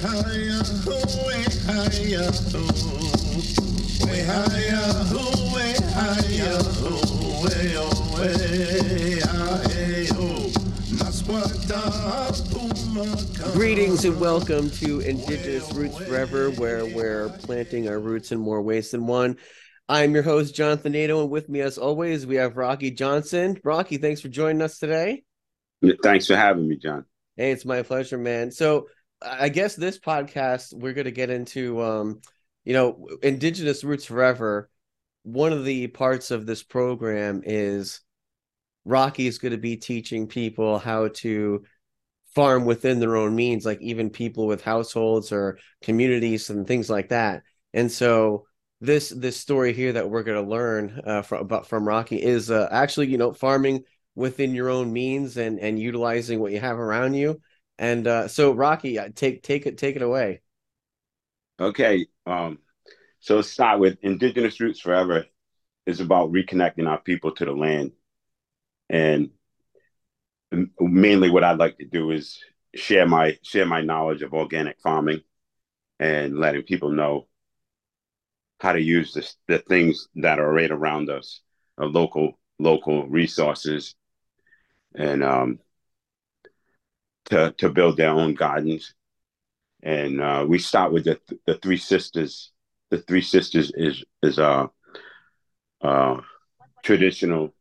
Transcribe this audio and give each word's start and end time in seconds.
higher, 0.00 0.62
way 1.26 1.44
higher, 1.66 2.30
way 4.06 4.22
higher, 4.24 4.88
way 5.52 5.74
higher, 5.92 6.58
way 7.44 7.74
oh, 7.76 8.16
way 8.18 8.50
Greetings 13.52 14.04
and 14.04 14.18
welcome 14.18 14.70
to 14.70 15.00
Indigenous 15.00 15.70
Roots 15.74 15.98
Forever, 15.98 16.50
where 16.52 16.86
we're 16.86 17.28
planting 17.40 17.88
our 17.88 17.98
roots 17.98 18.32
in 18.32 18.38
more 18.38 18.62
ways 18.62 18.90
than 18.90 19.06
one. 19.06 19.36
I'm 19.88 20.14
your 20.14 20.22
host, 20.22 20.54
Jonathan 20.54 20.92
Nato, 20.92 21.20
and 21.20 21.30
with 21.30 21.48
me, 21.48 21.60
as 21.60 21.76
always, 21.76 22.26
we 22.26 22.36
have 22.36 22.56
Rocky 22.56 22.90
Johnson. 22.90 23.58
Rocky, 23.62 23.98
thanks 23.98 24.22
for 24.22 24.28
joining 24.28 24.62
us 24.62 24.78
today. 24.78 25.24
Thanks 26.02 26.26
for 26.26 26.36
having 26.36 26.68
me, 26.68 26.76
John. 26.76 27.04
Hey, 27.36 27.52
it's 27.52 27.64
my 27.64 27.82
pleasure, 27.82 28.18
man. 28.18 28.50
So, 28.50 28.86
I 29.22 29.48
guess 29.48 29.76
this 29.76 29.98
podcast 29.98 30.72
we're 30.74 30.94
going 30.94 31.04
to 31.04 31.10
get 31.10 31.30
into, 31.30 31.82
um, 31.82 32.20
you 32.64 32.72
know, 32.72 33.08
Indigenous 33.22 33.84
Roots 33.84 34.06
Forever. 34.06 34.70
One 35.22 35.52
of 35.52 35.64
the 35.64 35.88
parts 35.88 36.30
of 36.30 36.46
this 36.46 36.62
program 36.62 37.42
is 37.44 38.00
Rocky 38.84 39.26
is 39.26 39.38
going 39.38 39.52
to 39.52 39.58
be 39.58 39.76
teaching 39.76 40.26
people 40.26 40.78
how 40.78 41.08
to 41.08 41.64
farm 42.34 42.64
within 42.64 43.00
their 43.00 43.16
own 43.16 43.34
means, 43.34 43.66
like 43.66 43.80
even 43.82 44.08
people 44.08 44.46
with 44.46 44.62
households 44.62 45.32
or 45.32 45.58
communities 45.82 46.48
and 46.48 46.66
things 46.66 46.88
like 46.88 47.10
that. 47.10 47.42
And 47.74 47.90
so 47.90 48.46
this 48.80 49.10
this 49.10 49.36
story 49.36 49.74
here 49.74 49.92
that 49.92 50.08
we're 50.08 50.22
going 50.22 50.42
to 50.42 50.50
learn 50.50 51.00
uh, 51.04 51.22
from 51.22 51.42
about 51.42 51.66
from 51.66 51.86
Rocky 51.86 52.16
is 52.16 52.50
uh, 52.50 52.68
actually 52.70 53.08
you 53.08 53.18
know 53.18 53.32
farming 53.32 53.84
within 54.14 54.54
your 54.54 54.70
own 54.70 54.92
means 54.92 55.36
and 55.36 55.58
and 55.60 55.78
utilizing 55.78 56.40
what 56.40 56.52
you 56.52 56.60
have 56.60 56.78
around 56.78 57.14
you. 57.14 57.40
And 57.80 58.06
uh, 58.06 58.28
so 58.28 58.52
Rocky, 58.52 58.98
uh, 58.98 59.08
take 59.14 59.42
take 59.42 59.64
it 59.64 59.78
take 59.78 59.96
it 59.96 60.02
away. 60.02 60.42
Okay, 61.58 62.06
um, 62.26 62.58
so 63.20 63.36
let's 63.36 63.48
start 63.48 63.80
with 63.80 63.96
Indigenous 64.02 64.60
Roots 64.60 64.80
Forever 64.80 65.24
is 65.86 66.00
about 66.00 66.30
reconnecting 66.30 66.86
our 66.86 67.00
people 67.00 67.32
to 67.32 67.46
the 67.46 67.52
land, 67.52 67.92
and 68.90 69.30
mainly 70.78 71.30
what 71.30 71.42
I'd 71.42 71.58
like 71.58 71.78
to 71.78 71.86
do 71.86 72.10
is 72.10 72.38
share 72.74 73.08
my 73.08 73.38
share 73.42 73.64
my 73.64 73.80
knowledge 73.80 74.20
of 74.20 74.34
organic 74.34 74.78
farming 74.82 75.22
and 75.98 76.38
letting 76.38 76.64
people 76.64 76.90
know 76.90 77.28
how 78.60 78.72
to 78.72 78.80
use 78.80 79.14
this, 79.14 79.36
the 79.48 79.58
things 79.58 80.08
that 80.16 80.38
are 80.38 80.52
right 80.52 80.70
around 80.70 81.08
us, 81.08 81.40
uh, 81.80 81.86
local 81.86 82.38
local 82.58 83.06
resources, 83.08 83.94
and 84.94 85.24
um, 85.24 85.60
to 87.30 87.52
to 87.58 87.70
build 87.70 87.96
their 87.96 88.10
own 88.10 88.34
gardens. 88.34 88.94
And 89.82 90.20
uh, 90.20 90.44
we 90.48 90.58
start 90.58 90.92
with 90.92 91.04
the 91.04 91.20
the 91.46 91.54
three 91.54 91.78
sisters. 91.78 92.52
The 92.90 92.98
three 92.98 93.22
sisters 93.22 93.72
is 93.74 94.04
is 94.22 94.38
a, 94.38 94.70
a 95.80 96.16
traditional 96.82 97.54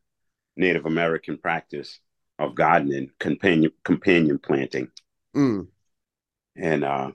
Native 0.58 0.86
American 0.86 1.38
practice 1.38 2.00
of 2.38 2.56
gardening, 2.56 3.12
companion 3.20 3.72
companion 3.84 4.40
planting, 4.40 4.90
mm. 5.36 5.68
and 6.56 6.84
uh, 6.84 7.12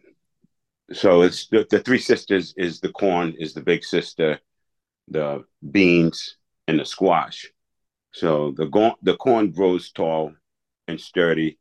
so 0.93 1.23
it's 1.23 1.49
the, 1.49 1.67
the 1.71 1.81
three 1.81 1.99
sisters 1.99 2.55
is 2.57 2.81
the 2.81 2.91
corn 2.93 3.35
is 3.39 3.55
the 3.55 3.63
big 3.63 3.85
sister 3.85 4.39
the 5.09 5.45
beans 5.71 6.37
and 6.69 6.79
the 6.81 6.85
squash 6.85 7.51
so 8.13 8.53
the 8.57 8.67
go- 8.67 8.97
the 9.03 9.17
corn 9.17 9.51
grows 9.51 9.91
tall 9.91 10.33
and 10.89 11.01
sturdy 11.01 11.59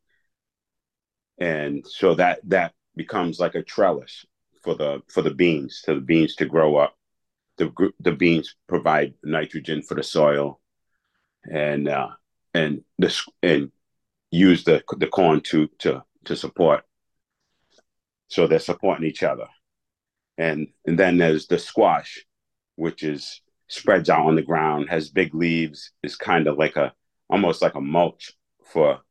and 1.39 1.86
so 1.88 2.16
that 2.16 2.39
that 2.44 2.73
becomes 2.95 3.39
like 3.39 3.56
a 3.56 3.64
trellis 3.64 4.26
for 4.62 4.76
the 4.76 5.02
for 5.08 5.22
the 5.22 5.34
beans 5.34 5.81
to 5.84 5.95
the 5.95 6.02
beans 6.02 6.36
to 6.36 6.45
grow 6.45 6.75
up 6.75 6.95
the 7.58 7.92
the 8.00 8.12
beans 8.12 8.56
provide 8.67 9.14
nitrogen 9.23 9.81
for 9.81 9.96
the 9.96 10.03
soil 10.03 10.59
and 11.52 11.88
uh 11.88 12.09
and 12.53 12.84
this 12.97 13.25
and 13.41 13.72
use 14.31 14.63
the 14.63 14.84
the 14.97 15.08
corn 15.08 15.41
to 15.41 15.68
to 15.80 16.03
to 16.24 16.35
support 16.35 16.84
so 18.34 18.47
they're 18.47 18.58
supporting 18.58 19.06
each 19.06 19.22
other. 19.22 19.46
And 20.40 20.69
and 20.88 20.97
then 20.97 21.18
there's 21.18 21.46
the 21.46 21.59
squash, 21.59 22.25
which 22.75 23.03
is 23.03 23.41
spreads 23.68 24.09
out 24.09 24.25
on 24.25 24.35
the 24.35 24.41
ground, 24.41 24.90
has 24.90 25.09
big 25.09 25.35
leaves, 25.35 25.91
is 26.02 26.16
kind 26.16 26.47
of 26.47 26.58
like 26.58 26.75
a 26.75 26.94
almost 27.29 27.62
like 27.62 27.75
a 27.75 27.81
mulch 27.81 28.34
for 28.66 29.02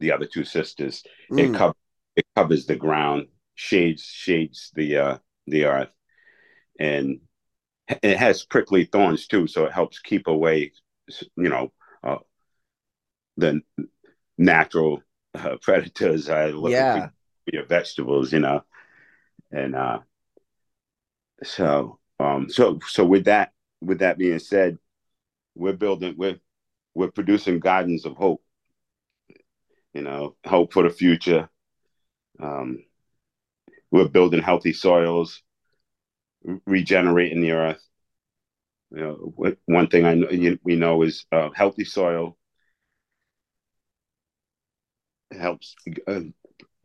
the 0.00 0.12
other 0.12 0.26
two 0.26 0.44
sisters. 0.44 1.02
Mm. 1.30 1.40
It 1.40 1.56
covers 1.56 1.76
it 2.16 2.26
covers 2.34 2.66
the 2.66 2.76
ground, 2.76 3.26
shades 3.54 4.04
shades 4.04 4.70
the 4.74 4.96
uh, 4.96 5.18
the 5.46 5.64
earth, 5.64 5.90
and 6.78 7.20
it 7.88 8.16
has 8.16 8.44
prickly 8.44 8.84
thorns 8.84 9.26
too, 9.26 9.46
so 9.46 9.66
it 9.66 9.72
helps 9.72 10.00
keep 10.00 10.26
away, 10.26 10.72
you 11.36 11.48
know, 11.48 11.72
uh, 12.02 12.18
the 13.36 13.60
natural 14.38 15.02
uh, 15.34 15.56
predators. 15.62 16.28
Uh, 16.28 16.52
yeah 16.68 17.10
your 17.52 17.64
vegetables, 17.64 18.32
you 18.32 18.40
know. 18.40 18.62
And 19.50 19.74
uh 19.74 20.00
so 21.42 21.98
um 22.18 22.48
so 22.48 22.78
so 22.88 23.04
with 23.04 23.24
that 23.24 23.52
with 23.80 24.00
that 24.00 24.18
being 24.18 24.38
said, 24.38 24.78
we're 25.54 25.74
building 25.74 26.14
we're 26.16 26.40
we're 26.94 27.10
producing 27.10 27.60
gardens 27.60 28.04
of 28.04 28.16
hope. 28.16 28.42
You 29.96 30.02
know, 30.02 30.36
hope 30.46 30.72
for 30.72 30.82
the 30.82 30.90
future. 30.90 31.48
Um 32.40 32.84
we're 33.90 34.08
building 34.08 34.42
healthy 34.42 34.72
soils, 34.72 35.42
regenerating 36.66 37.40
the 37.40 37.52
earth. 37.52 37.82
You 38.90 38.98
know, 39.00 39.56
one 39.66 39.88
thing 39.88 40.06
I 40.06 40.14
know 40.14 40.28
we 40.62 40.76
know 40.76 41.02
is 41.02 41.24
uh, 41.32 41.50
healthy 41.54 41.84
soil 41.84 42.36
helps 45.32 45.74
uh, 46.06 46.20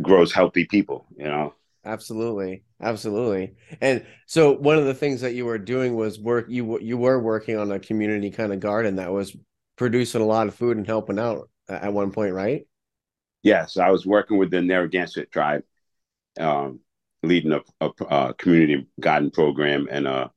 grows 0.01 0.33
healthy 0.33 0.66
people 0.66 1.07
you 1.17 1.25
know 1.25 1.53
absolutely 1.85 2.63
absolutely 2.81 3.55
and 3.81 4.05
so 4.28 4.51
one 4.51 4.78
of 4.78 4.85
the 4.85 4.93
things 4.93 5.22
that 5.22 5.33
you 5.33 5.45
were 5.45 5.57
doing 5.57 5.95
was 5.95 6.19
work 6.19 6.45
you 6.49 6.79
you 6.79 6.97
were 6.97 7.19
working 7.19 7.57
on 7.57 7.72
a 7.72 7.79
community 7.79 8.29
kind 8.29 8.53
of 8.53 8.59
garden 8.59 8.97
that 8.97 9.11
was 9.11 9.35
producing 9.78 10.22
a 10.22 10.25
lot 10.25 10.47
of 10.47 10.55
food 10.55 10.78
and 10.78 10.85
helping 10.85 11.17
out 11.17 11.49
at 11.67 11.93
one 11.93 12.11
point 12.11 12.33
right 12.33 12.67
yes 13.44 13.78
i 13.78 13.90
was 13.90 14.06
working 14.06 14.38
with 14.38 14.52
the 14.52 14.62
narragansett 14.62 15.31
tribe 15.31 15.63
um, 16.40 16.79
leading 17.24 17.52
a, 17.52 17.62
a, 17.81 17.90
a, 18.06 18.34
community 18.34 18.88
garden 19.00 19.31
program 19.31 19.88
and 19.91 20.07
a 20.07 20.31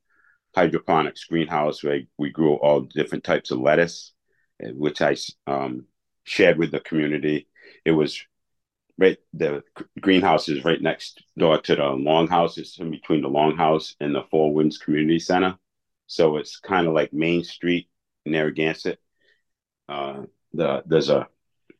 hydroponics 0.55 1.23
greenhouse 1.25 1.83
where 1.83 2.01
we 2.17 2.29
grew 2.29 2.55
all 2.55 2.81
different 2.81 3.23
types 3.23 3.51
of 3.51 3.59
lettuce 3.59 4.13
which 4.59 5.01
i 5.01 5.15
um, 5.47 5.85
shared 6.25 6.57
with 6.57 6.71
the 6.71 6.81
community. 6.81 7.47
It 7.85 7.91
was 7.91 8.19
right 8.97 9.17
the 9.33 9.63
greenhouse 9.99 10.49
is 10.49 10.63
right 10.63 10.81
next 10.81 11.23
door 11.37 11.59
to 11.61 11.75
the 11.75 11.81
longhouse. 11.81 12.57
It's 12.57 12.77
in 12.79 12.91
between 12.91 13.21
the 13.21 13.29
longhouse 13.29 13.95
and 13.99 14.13
the 14.13 14.23
four 14.29 14.53
winds 14.53 14.77
community 14.77 15.19
center. 15.19 15.57
So 16.07 16.37
it's 16.37 16.59
kind 16.59 16.87
of 16.87 16.93
like 16.93 17.13
main 17.13 17.43
street 17.43 17.89
narragansett 18.25 18.99
uh, 19.87 20.23
the 20.53 20.83
there's 20.85 21.09
a 21.09 21.27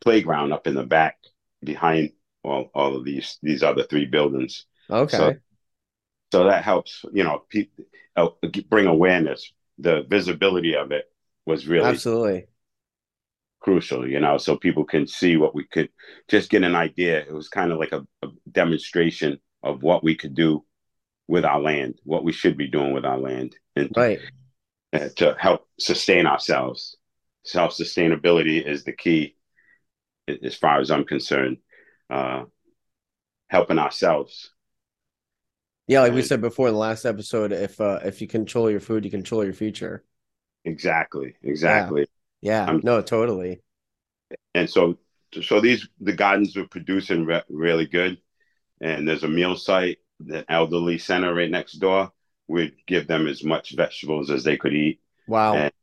playground 0.02 0.54
up 0.54 0.68
in 0.68 0.76
the 0.76 0.84
back 0.84 1.18
behind 1.64 2.12
all, 2.44 2.70
all 2.74 2.96
of 2.96 3.06
these 3.06 3.38
these 3.42 3.64
other 3.64 3.84
three 3.84 4.06
buildings 4.06 4.66
okay 4.90 5.18
so, 5.18 5.36
so 6.32 6.44
that 6.46 6.64
helps 6.64 7.04
you 7.14 7.24
know 7.24 7.44
pe- 7.50 7.70
uh, 8.16 8.30
bring 8.70 8.88
awareness 8.88 9.52
the 9.78 10.04
visibility 10.10 10.76
of 10.76 10.92
it 10.92 11.06
was 11.46 11.68
really 11.68 11.86
absolutely 11.86 12.48
crucial, 13.66 14.08
you 14.08 14.20
know, 14.20 14.38
so 14.38 14.56
people 14.56 14.86
can 14.86 15.08
see 15.08 15.38
what 15.38 15.56
we 15.56 15.64
could 15.64 15.90
just 16.28 16.52
get 16.52 16.62
an 16.62 16.76
idea. 16.76 17.22
It 17.22 17.34
was 17.34 17.50
kind 17.50 17.72
of 17.72 17.80
like 17.80 17.94
a, 17.94 18.06
a 18.22 18.28
demonstration 18.52 19.40
of 19.64 19.82
what 19.82 20.04
we 20.04 20.16
could 20.16 20.36
do 20.36 20.64
with 21.28 21.44
our 21.44 21.60
land, 21.60 21.96
what 22.04 22.24
we 22.24 22.32
should 22.32 22.58
be 22.58 22.68
doing 22.68 22.94
with 22.94 23.06
our 23.06 23.18
land, 23.18 23.56
and 23.76 23.90
right. 23.98 24.20
to, 24.94 25.06
uh, 25.06 25.10
to 25.16 25.36
help 25.40 25.68
sustain 25.80 26.28
ourselves. 26.28 26.96
Self 27.44 27.76
sustainability 27.76 28.64
is 28.64 28.84
the 28.84 28.94
key, 28.94 29.36
as 30.28 30.56
far 30.56 30.80
as 30.80 30.92
I'm 30.92 31.06
concerned. 31.06 31.58
Uh, 32.10 32.46
helping 33.48 33.80
ourselves. 33.80 34.52
Yeah, 35.88 36.02
like 36.02 36.10
and, 36.10 36.16
we 36.16 36.22
said 36.24 36.42
before 36.42 36.68
in 36.68 36.74
the 36.74 36.80
last 36.80 37.06
episode, 37.06 37.52
if 37.52 37.80
uh, 37.80 38.00
if 38.04 38.22
you 38.22 38.28
control 38.28 38.72
your 38.72 38.80
food, 38.80 39.06
you 39.06 39.12
control 39.12 39.44
your 39.44 39.54
future. 39.54 40.04
Exactly. 40.64 41.36
Exactly. 41.44 42.08
Yeah, 42.42 42.66
um, 42.66 42.82
no, 42.84 43.02
totally. 43.02 43.62
And 44.56 44.70
so, 44.70 44.98
so 45.44 45.62
these 45.62 45.88
the 46.02 46.14
gardens 46.14 46.58
are 46.58 46.68
producing 46.68 47.26
re- 47.26 47.44
really 47.50 47.86
good, 47.86 48.18
and 48.82 49.08
there's 49.08 49.24
a 49.24 49.28
meal 49.28 49.56
site, 49.56 50.00
the 50.20 50.44
elderly 50.52 50.98
center 50.98 51.34
right 51.34 51.52
next 51.52 51.74
door. 51.74 52.12
We'd 52.48 52.74
give 52.88 53.08
them 53.08 53.28
as 53.28 53.44
much 53.44 53.76
vegetables 53.76 54.30
as 54.30 54.44
they 54.44 54.58
could 54.58 54.74
eat. 54.74 55.02
Wow. 55.28 55.56
And, 55.56 55.74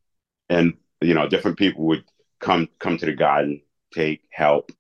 and 0.49 0.75
you 1.01 1.15
know, 1.15 1.29
different 1.29 1.59
people 1.59 1.85
would 1.87 2.05
come 2.41 2.69
come 2.81 2.99
to 2.99 3.07
the 3.07 3.15
garden, 3.15 3.63
take 3.93 4.23
help, 4.31 4.73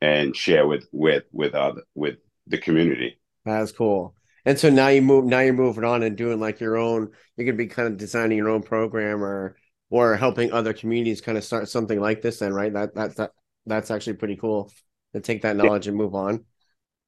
and 0.00 0.34
share 0.34 0.66
with 0.66 0.86
with 0.92 1.24
with 1.32 1.54
other 1.54 1.82
with 1.94 2.16
the 2.46 2.58
community. 2.58 3.18
That's 3.44 3.72
cool. 3.72 4.14
And 4.44 4.58
so 4.58 4.70
now 4.70 4.88
you 4.88 5.02
move 5.02 5.24
now 5.24 5.40
you're 5.40 5.54
moving 5.54 5.84
on 5.84 6.02
and 6.02 6.16
doing 6.16 6.40
like 6.40 6.60
your 6.60 6.76
own 6.76 7.10
you're 7.36 7.46
gonna 7.46 7.56
be 7.56 7.66
kind 7.66 7.88
of 7.88 7.96
designing 7.96 8.38
your 8.38 8.48
own 8.48 8.62
program 8.62 9.22
or 9.22 9.56
or 9.90 10.16
helping 10.16 10.52
other 10.52 10.72
communities 10.72 11.20
kind 11.20 11.38
of 11.38 11.44
start 11.44 11.68
something 11.68 12.00
like 12.00 12.22
this 12.22 12.38
then, 12.38 12.52
right? 12.52 12.72
That 12.72 12.94
that's 12.94 13.14
that 13.16 13.32
that's 13.66 13.90
actually 13.90 14.14
pretty 14.14 14.36
cool 14.36 14.72
to 15.14 15.20
take 15.20 15.42
that 15.42 15.56
knowledge 15.56 15.86
yeah. 15.86 15.90
and 15.90 15.98
move 15.98 16.14
on. 16.14 16.44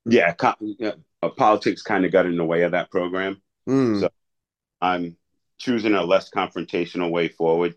Yeah, 0.05 0.33
co- 0.33 0.55
uh, 1.23 1.29
politics 1.31 1.83
kind 1.83 2.05
of 2.05 2.13
got 2.13 2.27
in 2.27 2.37
the 2.37 2.45
way 2.45 2.63
of 2.63 2.73
that 2.73 2.91
program. 2.91 3.41
Mm. 3.69 4.01
So 4.01 4.11
I'm 4.81 5.17
choosing 5.59 5.95
a 5.95 6.05
less 6.05 6.31
confrontational 6.31 7.11
way 7.11 7.29
forward. 7.29 7.75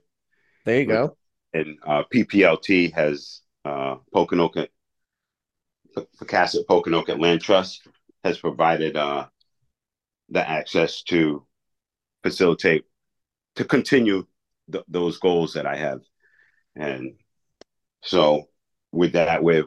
There 0.66 0.82
you 0.82 0.86
go. 0.86 1.18
And 1.54 1.78
uh, 1.86 2.04
PPLT 2.14 2.94
has 2.94 3.42
uh, 3.68 3.98
Pokanoket, 4.14 4.70
Pocasset 5.96 6.66
Pokanoket 6.66 7.20
Land 7.20 7.42
Trust 7.42 7.88
has 8.24 8.38
provided 8.38 8.96
uh, 8.96 9.28
the 10.30 10.48
access 10.48 11.04
to 11.04 11.46
facilitate 12.24 12.86
to 13.56 13.66
continue 13.66 14.26
th- 14.72 14.86
those 14.88 15.18
goals 15.18 15.54
that 15.54 15.66
I 15.66 15.76
have, 15.76 16.02
and 16.76 17.16
so 18.02 18.48
with 18.92 19.14
that 19.14 19.44
we're 19.44 19.66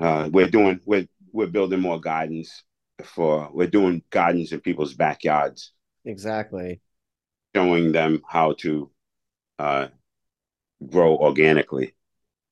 uh, 0.00 0.28
we're 0.32 0.48
doing 0.48 0.80
we're 0.86 1.08
we're 1.32 1.46
building 1.46 1.80
more 1.80 2.00
gardens 2.00 2.64
for 3.04 3.50
we're 3.52 3.66
doing 3.66 4.02
gardens 4.10 4.52
in 4.52 4.60
people's 4.60 4.94
backyards. 4.94 5.72
Exactly. 6.04 6.80
Showing 7.54 7.92
them 7.92 8.22
how 8.26 8.52
to 8.60 8.90
uh, 9.58 9.88
grow 10.84 11.16
organically. 11.16 11.94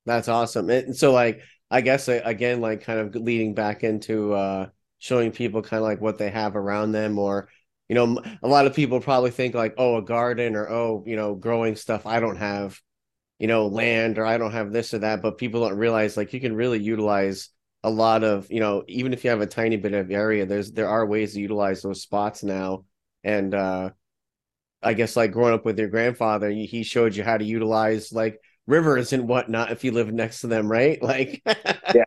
That's 0.05 0.27
awesome. 0.27 0.69
And 0.69 0.95
so, 0.95 1.11
like, 1.11 1.41
I 1.71 1.81
guess 1.81 2.07
again, 2.07 2.61
like, 2.61 2.83
kind 2.83 2.99
of 2.99 3.15
leading 3.15 3.53
back 3.53 3.83
into 3.83 4.33
uh, 4.33 4.69
showing 4.99 5.31
people 5.31 5.61
kind 5.61 5.81
of 5.81 5.87
like 5.87 6.01
what 6.01 6.17
they 6.17 6.29
have 6.29 6.55
around 6.55 6.91
them, 6.91 7.17
or 7.17 7.49
you 7.89 7.95
know, 7.95 8.21
a 8.41 8.47
lot 8.47 8.65
of 8.65 8.73
people 8.73 8.99
probably 8.99 9.31
think 9.31 9.53
like, 9.53 9.75
oh, 9.77 9.97
a 9.97 10.01
garden, 10.01 10.55
or 10.55 10.69
oh, 10.69 11.03
you 11.05 11.15
know, 11.15 11.35
growing 11.35 11.75
stuff. 11.75 12.05
I 12.05 12.19
don't 12.19 12.37
have, 12.37 12.79
you 13.39 13.47
know, 13.47 13.67
land, 13.67 14.17
or 14.17 14.25
I 14.25 14.37
don't 14.37 14.53
have 14.53 14.71
this 14.71 14.93
or 14.93 14.99
that. 14.99 15.21
But 15.21 15.37
people 15.37 15.61
don't 15.61 15.77
realize 15.77 16.17
like 16.17 16.33
you 16.33 16.39
can 16.39 16.55
really 16.55 16.79
utilize 16.79 17.49
a 17.83 17.89
lot 17.89 18.23
of, 18.23 18.51
you 18.51 18.59
know, 18.59 18.83
even 18.87 19.13
if 19.13 19.23
you 19.23 19.29
have 19.29 19.41
a 19.41 19.47
tiny 19.47 19.77
bit 19.77 19.93
of 19.93 20.09
area, 20.09 20.45
there's 20.45 20.71
there 20.71 20.89
are 20.89 21.05
ways 21.05 21.33
to 21.33 21.39
utilize 21.39 21.81
those 21.81 22.01
spots 22.01 22.43
now, 22.43 22.85
and 23.23 23.53
uh 23.53 23.91
I 24.85 24.93
guess 24.93 25.15
like 25.15 25.31
growing 25.31 25.53
up 25.53 25.65
with 25.65 25.79
your 25.79 25.89
grandfather, 25.89 26.49
he 26.49 26.83
showed 26.83 27.15
you 27.15 27.23
how 27.23 27.37
to 27.37 27.43
utilize 27.43 28.13
like 28.13 28.39
rivers 28.67 29.13
and 29.13 29.27
whatnot 29.27 29.71
if 29.71 29.83
you 29.83 29.91
live 29.91 30.11
next 30.11 30.41
to 30.41 30.47
them, 30.47 30.71
right? 30.71 31.01
Like, 31.05 31.41
yeah, 31.93 32.03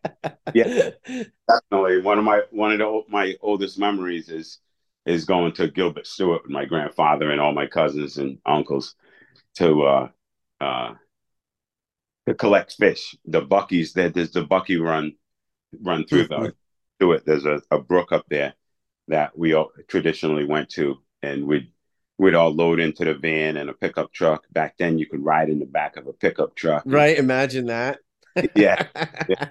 yeah, 0.55 0.91
definitely. 1.49 2.01
One 2.01 2.19
of 2.19 2.25
my 2.25 2.43
one 2.51 2.73
of 2.73 2.79
the, 2.79 3.03
my 3.09 3.35
oldest 3.41 3.79
memories 3.79 4.29
is 4.29 4.59
is 5.07 5.25
going 5.25 5.53
to 5.53 5.69
Gilbert 5.69 6.07
Stuart 6.07 6.43
with 6.43 6.53
my 6.53 6.65
grandfather 6.65 7.31
and 7.31 7.41
all 7.41 7.53
my 7.53 7.67
cousins 7.67 8.19
and 8.19 8.39
uncles 8.47 8.95
to 9.57 9.83
uh 9.83 10.09
uh 10.61 10.95
to 12.27 12.35
collect 12.35 12.75
fish. 12.75 13.17
The 13.25 13.43
buckies 13.43 13.93
there. 13.93 14.11
There's 14.11 14.33
the 14.33 14.45
Buc-ee 14.45 14.77
run 14.77 15.15
run 15.83 16.07
through 16.07 16.29
the 16.29 16.55
to 17.01 17.13
it. 17.13 17.25
There's 17.25 17.47
a, 17.47 17.61
a 17.71 17.79
brook 17.79 18.13
up 18.13 18.27
there 18.29 18.55
that 19.09 19.37
we 19.39 19.55
all 19.55 19.71
traditionally 19.89 20.45
went 20.45 20.69
to, 20.71 20.97
and 21.23 21.47
we'd 21.47 21.73
we'd 22.19 22.35
all 22.35 22.53
load 22.53 22.81
into 22.81 23.05
the 23.05 23.15
van 23.15 23.57
and 23.57 23.71
a 23.71 23.73
pickup 23.73 24.13
truck. 24.13 24.45
Back 24.53 24.77
then, 24.79 24.99
you 24.99 25.07
could 25.07 25.25
ride 25.25 25.49
in 25.49 25.61
the 25.61 25.67
back 25.67 25.97
of 25.97 26.07
a 26.07 26.13
pickup 26.13 26.55
truck. 26.57 26.83
Right. 26.85 27.17
Imagine 27.17 27.67
that. 27.67 28.01
yeah. 28.55 28.87
yeah. 29.29 29.49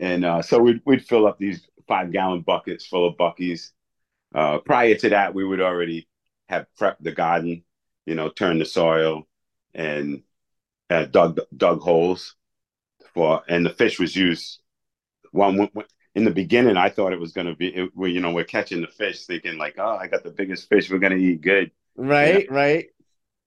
And 0.00 0.24
uh, 0.24 0.42
so 0.42 0.58
we'd, 0.58 0.80
we'd 0.84 1.04
fill 1.04 1.26
up 1.26 1.38
these 1.38 1.68
five 1.88 2.12
gallon 2.12 2.42
buckets 2.42 2.86
full 2.86 3.06
of 3.06 3.16
buckies. 3.16 3.70
Uh, 4.34 4.58
prior 4.58 4.94
to 4.94 5.10
that, 5.10 5.34
we 5.34 5.44
would 5.44 5.60
already 5.60 6.08
have 6.48 6.66
prepped 6.80 6.96
the 7.00 7.12
garden, 7.12 7.64
you 8.06 8.14
know, 8.14 8.28
turned 8.28 8.60
the 8.60 8.64
soil 8.64 9.26
and 9.74 10.22
uh, 10.90 11.04
dug 11.04 11.40
dug 11.56 11.80
holes 11.80 12.34
for, 13.14 13.42
and 13.48 13.64
the 13.66 13.70
fish 13.70 13.98
was 13.98 14.14
used. 14.14 14.60
One 15.32 15.68
in 16.14 16.24
the 16.24 16.30
beginning, 16.30 16.76
I 16.76 16.90
thought 16.90 17.12
it 17.12 17.20
was 17.20 17.32
going 17.32 17.46
to 17.46 17.54
be, 17.54 17.68
it, 17.68 17.90
we, 17.94 18.12
you 18.12 18.20
know, 18.20 18.32
we're 18.32 18.44
catching 18.44 18.82
the 18.82 18.88
fish, 18.88 19.24
thinking 19.24 19.56
like, 19.56 19.76
oh, 19.78 19.96
I 19.96 20.08
got 20.08 20.22
the 20.22 20.30
biggest 20.30 20.68
fish, 20.68 20.90
we're 20.90 20.98
going 20.98 21.18
to 21.18 21.24
eat 21.24 21.40
good. 21.40 21.70
Right, 21.96 22.44
you 22.44 22.50
know? 22.50 22.56
right. 22.56 22.86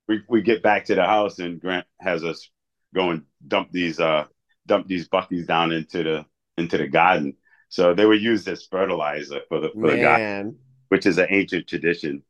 We 0.08 0.22
we 0.30 0.42
get 0.44 0.62
back 0.62 0.86
to 0.86 0.96
the 0.96 1.04
house 1.04 1.40
and 1.40 1.60
Grant 1.60 1.88
has 2.00 2.24
us 2.24 2.50
go 2.94 3.10
and 3.10 3.24
dump 3.48 3.72
these 3.72 4.00
uh 4.00 4.26
dump 4.68 4.88
these 4.88 5.10
buckies 5.10 5.48
down 5.48 5.72
into 5.72 6.04
the 6.04 6.26
into 6.58 6.78
the 6.78 6.88
garden. 6.88 7.38
So 7.70 7.96
they 7.96 8.06
were 8.06 8.14
used 8.14 8.48
as 8.48 8.66
fertilizer 8.66 9.42
for 9.50 9.60
the 9.60 9.70
for 9.70 9.88
Man. 9.88 9.96
the 9.96 10.02
garden, 10.04 10.60
which 10.90 11.08
is 11.08 11.18
an 11.18 11.28
ancient 11.32 11.68
tradition. 11.68 12.22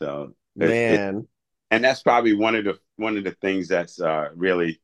So 0.00 0.34
man, 0.56 1.18
it, 1.18 1.26
and 1.70 1.84
that's 1.84 2.02
probably 2.02 2.34
one 2.34 2.54
of 2.54 2.64
the 2.64 2.78
one 2.96 3.18
of 3.18 3.24
the 3.24 3.36
things 3.42 3.68
that's 3.68 4.00
uh, 4.00 4.30
really 4.34 4.80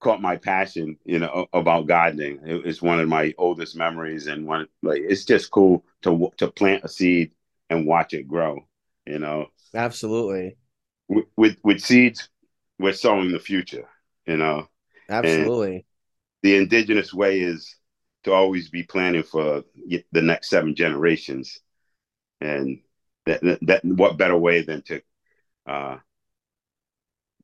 caught 0.00 0.22
my 0.22 0.36
passion, 0.36 0.98
you 1.04 1.18
know, 1.18 1.46
about 1.52 1.86
gardening. 1.86 2.40
it's 2.44 2.82
one 2.82 2.98
of 2.98 3.08
my 3.08 3.34
oldest 3.38 3.76
memories, 3.76 4.26
and 4.26 4.46
one 4.46 4.66
like 4.82 5.02
it's 5.04 5.24
just 5.24 5.50
cool 5.50 5.84
to 6.02 6.30
to 6.38 6.48
plant 6.48 6.84
a 6.84 6.88
seed 6.88 7.32
and 7.68 7.86
watch 7.86 8.14
it 8.14 8.26
grow. 8.26 8.66
You 9.06 9.18
know, 9.18 9.46
absolutely. 9.74 10.56
With 11.08 11.26
with, 11.36 11.56
with 11.62 11.80
seeds, 11.80 12.28
we're 12.78 12.92
sowing 12.92 13.30
the 13.30 13.38
future. 13.38 13.88
You 14.26 14.38
know, 14.38 14.68
absolutely. 15.08 15.74
And 15.74 15.84
the 16.42 16.56
indigenous 16.56 17.12
way 17.12 17.40
is 17.40 17.76
to 18.24 18.32
always 18.32 18.68
be 18.68 18.82
planning 18.82 19.22
for 19.22 19.64
the 20.12 20.22
next 20.22 20.48
seven 20.48 20.74
generations, 20.74 21.60
and 22.40 22.80
that 23.26 23.40
that 23.62 23.84
what 23.84 24.16
better 24.16 24.36
way 24.36 24.62
than 24.62 24.82
to 24.82 25.02
uh, 25.66 25.98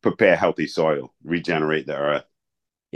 prepare 0.00 0.36
healthy 0.36 0.66
soil, 0.66 1.12
regenerate 1.22 1.86
the 1.86 1.96
earth 1.96 2.24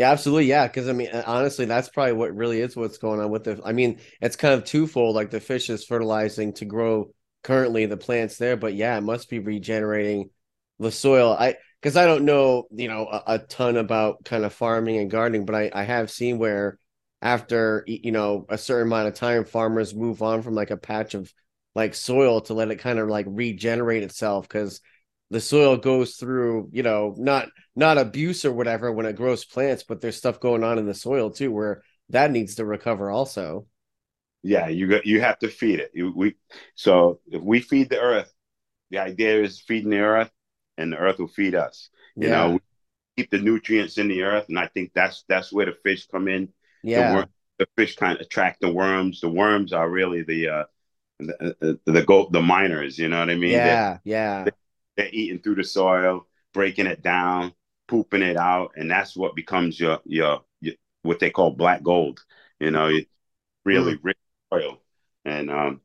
yeah, 0.00 0.12
absolutely. 0.12 0.46
Yeah, 0.46 0.66
because 0.66 0.88
I 0.88 0.94
mean, 0.94 1.10
uh, 1.10 1.22
honestly, 1.26 1.66
that's 1.66 1.90
probably 1.90 2.14
what 2.14 2.34
really 2.34 2.62
is 2.62 2.74
what's 2.74 2.96
going 2.96 3.20
on 3.20 3.30
with 3.30 3.44
the. 3.44 3.60
I 3.62 3.72
mean, 3.72 3.98
it's 4.22 4.34
kind 4.34 4.54
of 4.54 4.64
twofold. 4.64 5.14
Like 5.14 5.28
the 5.30 5.40
fish 5.40 5.68
is 5.68 5.84
fertilizing 5.84 6.54
to 6.54 6.64
grow 6.64 7.12
currently 7.42 7.84
the 7.84 7.98
plants 7.98 8.38
there, 8.38 8.56
but 8.56 8.72
yeah, 8.72 8.96
it 8.96 9.02
must 9.02 9.28
be 9.28 9.40
regenerating 9.40 10.30
the 10.78 10.90
soil. 10.90 11.36
I 11.38 11.56
because 11.82 11.98
I 11.98 12.06
don't 12.06 12.24
know, 12.24 12.64
you 12.70 12.88
know, 12.88 13.08
a, 13.08 13.34
a, 13.34 13.38
ton 13.40 13.76
about 13.76 14.24
kind 14.24 14.46
of 14.46 14.54
farming 14.54 14.96
and 14.96 15.10
gardening, 15.10 15.44
but 15.44 15.54
I 15.54 15.70
I 15.70 15.82
have 15.82 16.10
seen 16.10 16.38
where 16.38 16.78
after 17.20 17.84
you 17.86 18.10
know 18.10 18.46
a 18.48 18.56
certain 18.56 18.86
amount 18.86 19.08
of 19.08 19.14
time, 19.14 19.44
farmers 19.44 19.94
move 19.94 20.22
on 20.22 20.40
from 20.40 20.54
like 20.54 20.70
a 20.70 20.78
patch 20.78 21.12
of 21.12 21.30
like 21.74 21.94
soil 21.94 22.40
to 22.40 22.54
let 22.54 22.70
it 22.70 22.76
kind 22.76 22.98
of 22.98 23.08
like 23.08 23.26
regenerate 23.28 24.02
itself 24.02 24.48
because 24.48 24.80
the 25.30 25.40
soil 25.40 25.76
goes 25.76 26.16
through, 26.16 26.68
you 26.72 26.82
know, 26.82 27.14
not 27.16 27.48
not 27.76 27.98
abuse 27.98 28.44
or 28.44 28.52
whatever 28.52 28.92
when 28.92 29.06
it 29.06 29.16
grows 29.16 29.44
plants, 29.44 29.84
but 29.84 30.00
there's 30.00 30.16
stuff 30.16 30.40
going 30.40 30.64
on 30.64 30.78
in 30.78 30.86
the 30.86 30.94
soil 30.94 31.30
too 31.30 31.52
where 31.52 31.82
that 32.08 32.30
needs 32.30 32.56
to 32.56 32.64
recover 32.64 33.10
also. 33.10 33.66
Yeah, 34.42 34.68
you 34.68 34.88
got 34.88 35.06
you 35.06 35.20
have 35.20 35.38
to 35.40 35.48
feed 35.48 35.80
it. 35.80 35.92
You, 35.94 36.12
we 36.14 36.34
so 36.74 37.20
if 37.28 37.42
we 37.42 37.60
feed 37.60 37.90
the 37.90 38.00
earth, 38.00 38.32
the 38.90 38.98
idea 38.98 39.42
is 39.42 39.60
feeding 39.60 39.90
the 39.90 40.00
earth, 40.00 40.30
and 40.78 40.92
the 40.92 40.96
earth 40.96 41.18
will 41.18 41.28
feed 41.28 41.54
us. 41.54 41.90
You 42.16 42.28
yeah. 42.28 42.34
know, 42.34 42.60
keep 43.16 43.30
the 43.30 43.38
nutrients 43.38 43.98
in 43.98 44.08
the 44.08 44.22
earth, 44.22 44.46
and 44.48 44.58
I 44.58 44.66
think 44.66 44.92
that's 44.94 45.24
that's 45.28 45.52
where 45.52 45.66
the 45.66 45.76
fish 45.84 46.06
come 46.06 46.26
in. 46.26 46.48
Yeah, 46.82 47.10
the, 47.10 47.14
worm, 47.16 47.26
the 47.58 47.68
fish 47.76 47.96
kind 47.96 48.16
of 48.16 48.22
attract 48.22 48.60
the 48.62 48.72
worms. 48.72 49.20
The 49.20 49.28
worms 49.28 49.72
are 49.72 49.88
really 49.88 50.22
the 50.22 50.48
uh 50.48 50.64
the 51.18 51.56
the, 51.60 51.80
the, 51.84 51.92
the, 51.92 52.26
the 52.30 52.42
miners. 52.42 52.98
You 52.98 53.08
know 53.08 53.20
what 53.20 53.30
I 53.30 53.36
mean? 53.36 53.52
Yeah, 53.52 53.98
they, 54.04 54.10
yeah. 54.10 54.44
They, 54.96 55.02
they're 55.02 55.10
eating 55.12 55.40
through 55.40 55.56
the 55.56 55.64
soil, 55.64 56.26
breaking 56.52 56.86
it 56.86 57.02
down, 57.02 57.52
pooping 57.88 58.22
it 58.22 58.36
out, 58.36 58.72
and 58.76 58.90
that's 58.90 59.16
what 59.16 59.36
becomes 59.36 59.78
your 59.78 60.00
your, 60.04 60.42
your 60.60 60.74
what 61.02 61.18
they 61.18 61.30
call 61.30 61.50
black 61.50 61.82
gold. 61.82 62.24
You 62.58 62.70
know, 62.70 62.90
really 63.64 63.94
mm. 63.94 64.00
rich 64.02 64.18
soil, 64.52 64.82
and 65.24 65.50
um, 65.50 65.80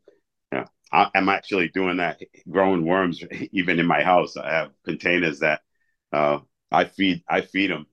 yeah, 0.52 0.66
I, 0.92 1.10
am 1.16 1.30
actually 1.30 1.70
doing 1.70 1.98
that, 1.98 2.22
growing 2.50 2.86
worms 2.86 3.22
even 3.52 3.80
in 3.80 3.86
my 3.86 4.04
house. 4.04 4.38
I 4.38 4.52
have 4.54 4.72
containers 4.84 5.40
that 5.40 5.62
uh, 6.14 6.40
I 6.72 6.86
feed 6.86 7.24
I 7.28 7.42
feed 7.42 7.72
them, 7.72 7.88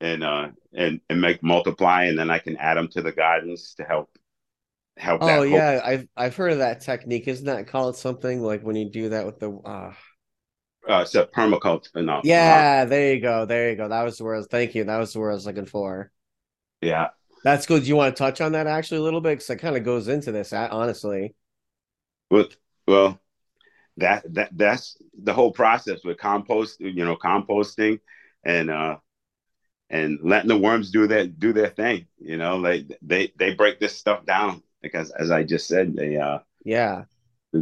and 0.00 0.24
uh, 0.24 0.48
and 0.74 1.00
and 1.08 1.20
make 1.20 1.42
multiply, 1.42 2.04
and 2.04 2.18
then 2.18 2.30
I 2.30 2.38
can 2.38 2.56
add 2.56 2.76
them 2.76 2.88
to 2.88 3.02
the 3.02 3.12
gardens 3.12 3.74
to 3.76 3.84
help 3.84 4.10
help. 4.96 5.22
Oh 5.22 5.42
yeah, 5.42 5.80
I've 5.84 6.08
I've 6.16 6.36
heard 6.36 6.52
of 6.52 6.58
that 6.58 6.80
technique. 6.80 7.28
Isn't 7.28 7.46
that 7.46 7.68
called 7.68 7.96
something 7.96 8.42
like 8.42 8.62
when 8.62 8.76
you 8.76 8.90
do 8.90 9.10
that 9.10 9.26
with 9.26 9.38
the? 9.38 9.52
Uh 9.52 9.92
uh, 10.88 11.04
a 11.14 11.26
permaculture. 11.26 12.04
No, 12.04 12.20
yeah, 12.24 12.82
uh, 12.82 12.88
there 12.88 13.14
you 13.14 13.20
go. 13.20 13.44
There 13.44 13.70
you 13.70 13.76
go. 13.76 13.88
That 13.88 14.02
was 14.02 14.18
the 14.18 14.24
word. 14.24 14.46
Thank 14.50 14.74
you. 14.74 14.84
That 14.84 14.98
was 14.98 15.12
the 15.12 15.20
word 15.20 15.30
I 15.30 15.34
was 15.34 15.46
looking 15.46 15.66
for. 15.66 16.10
Yeah, 16.80 17.08
that's 17.44 17.66
good. 17.66 17.82
Do 17.82 17.88
you 17.88 17.96
want 17.96 18.14
to 18.14 18.18
touch 18.18 18.40
on 18.40 18.52
that 18.52 18.66
actually 18.66 18.98
a 18.98 19.02
little 19.02 19.20
bit 19.20 19.30
because 19.38 19.50
it 19.50 19.56
kind 19.56 19.76
of 19.76 19.84
goes 19.84 20.08
into 20.08 20.32
this, 20.32 20.52
honestly. 20.52 21.34
With 22.30 22.56
well, 22.86 23.20
that 23.98 24.24
that 24.34 24.50
that's 24.56 24.96
the 25.22 25.32
whole 25.32 25.52
process 25.52 26.00
with 26.04 26.18
compost. 26.18 26.80
You 26.80 27.04
know, 27.04 27.16
composting 27.16 28.00
and 28.44 28.70
uh 28.70 28.96
and 29.90 30.18
letting 30.22 30.48
the 30.48 30.58
worms 30.58 30.90
do 30.90 31.06
their 31.06 31.26
do 31.26 31.52
their 31.52 31.68
thing. 31.68 32.06
You 32.18 32.36
know, 32.36 32.56
like 32.56 32.98
they 33.02 33.32
they 33.38 33.54
break 33.54 33.80
this 33.80 33.96
stuff 33.96 34.26
down 34.26 34.62
because 34.82 35.10
as 35.10 35.30
I 35.30 35.42
just 35.42 35.68
said, 35.68 35.94
they 35.96 36.16
uh 36.16 36.38
Yeah. 36.64 37.04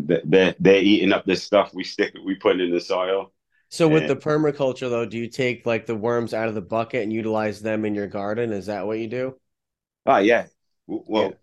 They 0.01 0.55
they're 0.59 0.83
eating 0.83 1.13
up 1.13 1.25
this 1.25 1.43
stuff 1.43 1.73
we 1.75 1.85
stick 1.85 2.15
we 2.25 2.35
put 2.35 2.61
in 2.61 2.71
the 2.73 2.81
soil. 2.81 3.33
So 3.71 3.89
with 3.89 4.03
And- 4.05 4.11
the 4.11 4.17
permaculture 4.17 4.89
though, 4.91 5.07
do 5.07 5.19
you 5.19 5.29
take 5.29 5.67
like 5.67 5.87
the 5.87 5.95
worms 5.97 6.33
out 6.35 6.49
of 6.49 6.55
the 6.55 6.61
bucket 6.63 7.03
and 7.03 7.13
utilize 7.13 7.61
them 7.61 7.85
in 7.85 7.95
your 7.95 8.07
garden? 8.07 8.53
Is 8.53 8.67
that 8.67 8.87
what 8.87 8.99
you 8.99 9.09
do? 9.09 9.39
Oh 10.07 10.19
yeah. 10.19 10.47
Well, 10.87 11.35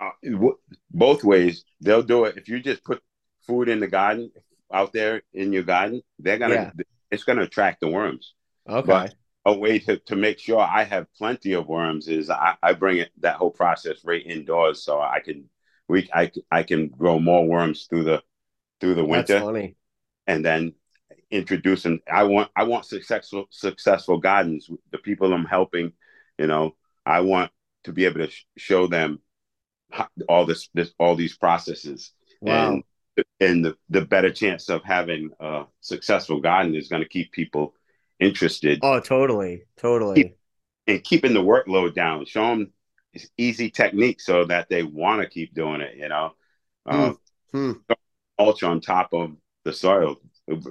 uh, 0.00 0.10
w- 0.24 0.58
both 0.90 1.24
ways 1.24 1.64
they'll 1.80 2.02
do 2.02 2.24
it. 2.24 2.36
If 2.36 2.48
you 2.48 2.60
just 2.60 2.84
put 2.84 3.02
food 3.46 3.68
in 3.68 3.80
the 3.80 3.88
garden 3.88 4.30
out 4.72 4.92
there 4.92 5.22
in 5.34 5.52
your 5.52 5.62
garden, 5.64 6.02
they're 6.18 6.38
gonna 6.38 6.54
Yeah. 6.54 6.70
it's 7.10 7.24
gonna 7.24 7.42
attract 7.42 7.80
the 7.80 7.88
worms. 7.88 8.34
Okay. 8.68 8.86
But- 8.86 9.14
A 9.48 9.56
way 9.56 9.78
to, 9.78 9.96
to 9.96 10.16
make 10.16 10.40
sure 10.40 10.58
I 10.58 10.82
have 10.82 11.06
plenty 11.16 11.52
of 11.52 11.68
worms 11.68 12.08
is 12.08 12.30
I, 12.30 12.56
I 12.64 12.72
bring 12.72 12.96
it 12.98 13.12
that 13.20 13.36
whole 13.36 13.52
process 13.52 14.04
right 14.04 14.20
indoors 14.26 14.82
so 14.82 15.00
I 15.00 15.20
can 15.20 15.48
we 15.88 16.08
I, 16.12 16.30
I 16.50 16.62
can 16.62 16.88
grow 16.88 17.18
more 17.18 17.46
worms 17.46 17.86
through 17.88 18.04
the 18.04 18.22
through 18.80 18.94
the 18.94 19.06
That's 19.06 19.30
winter 19.30 19.40
funny. 19.40 19.76
and 20.26 20.44
then 20.44 20.74
introduce 21.30 21.82
them. 21.82 22.00
I 22.12 22.24
want 22.24 22.50
I 22.56 22.64
want 22.64 22.84
successful 22.86 23.46
successful 23.50 24.18
gardens. 24.18 24.68
The 24.92 24.98
people 24.98 25.32
I'm 25.32 25.44
helping, 25.44 25.92
you 26.38 26.46
know, 26.46 26.76
I 27.04 27.20
want 27.20 27.50
to 27.84 27.92
be 27.92 28.04
able 28.04 28.20
to 28.20 28.30
sh- 28.30 28.44
show 28.56 28.86
them 28.86 29.20
how, 29.90 30.08
all 30.28 30.46
this 30.46 30.68
this 30.74 30.92
all 30.98 31.16
these 31.16 31.36
processes 31.36 32.12
Wow. 32.40 32.72
and 32.72 32.84
and 33.40 33.64
the, 33.64 33.76
the 33.88 34.02
better 34.02 34.30
chance 34.30 34.68
of 34.68 34.84
having 34.84 35.30
a 35.40 35.64
successful 35.80 36.40
garden 36.40 36.74
is 36.74 36.88
going 36.88 37.02
to 37.02 37.08
keep 37.08 37.32
people 37.32 37.74
interested 38.20 38.80
Oh, 38.82 39.00
totally. 39.00 39.62
Totally. 39.78 40.34
and 40.86 41.02
keeping 41.02 41.32
the 41.34 41.42
workload 41.42 41.94
down. 41.94 42.24
Show 42.26 42.46
them 42.48 42.72
easy 43.38 43.70
technique 43.70 44.20
so 44.20 44.44
that 44.46 44.68
they 44.68 44.82
want 44.82 45.22
to 45.22 45.28
keep 45.28 45.54
doing 45.54 45.80
it. 45.80 45.96
You 45.96 46.08
know, 46.08 46.32
uh, 46.86 47.12
Hmm. 47.52 47.72
mulch 48.38 48.62
on 48.62 48.80
top 48.80 49.12
of 49.12 49.36
the 49.64 49.72
soil, 49.72 50.16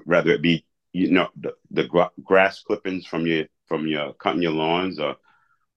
whether 0.05 0.31
it 0.31 0.41
be 0.41 0.65
you 0.93 1.11
know 1.11 1.29
the, 1.35 1.53
the 1.71 1.83
gra- 1.85 2.11
grass 2.23 2.61
clippings 2.61 3.05
from 3.05 3.25
your 3.27 3.45
from 3.67 3.87
your 3.87 4.13
cutting 4.13 4.41
your 4.41 4.51
lawns 4.53 4.99
or 4.99 5.15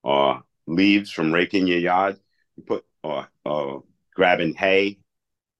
or 0.02 0.42
leaves 0.66 1.10
from 1.10 1.32
raking 1.32 1.66
your 1.66 1.78
yard. 1.78 2.18
You 2.56 2.62
put 2.64 2.84
or 3.02 3.28
or 3.44 3.84
grabbing 4.14 4.54
hay 4.54 4.98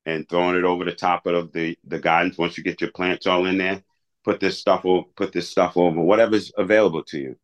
and 0.06 0.28
throwing 0.28 0.56
it 0.56 0.64
over 0.64 0.84
the 0.84 0.92
top 0.94 1.26
of 1.26 1.52
the 1.52 1.76
the 1.84 1.98
gardens. 1.98 2.38
Once 2.38 2.56
you 2.56 2.64
get 2.64 2.80
your 2.80 2.90
plants 2.92 3.26
all 3.26 3.46
in 3.46 3.58
there, 3.58 3.82
put 4.24 4.40
this 4.40 4.58
stuff 4.58 4.84
over 4.84 5.06
put 5.16 5.32
this 5.32 5.48
stuff 5.48 5.76
over 5.76 6.00
whatever's 6.00 6.52
available 6.56 7.02
to 7.04 7.18
you. 7.18 7.36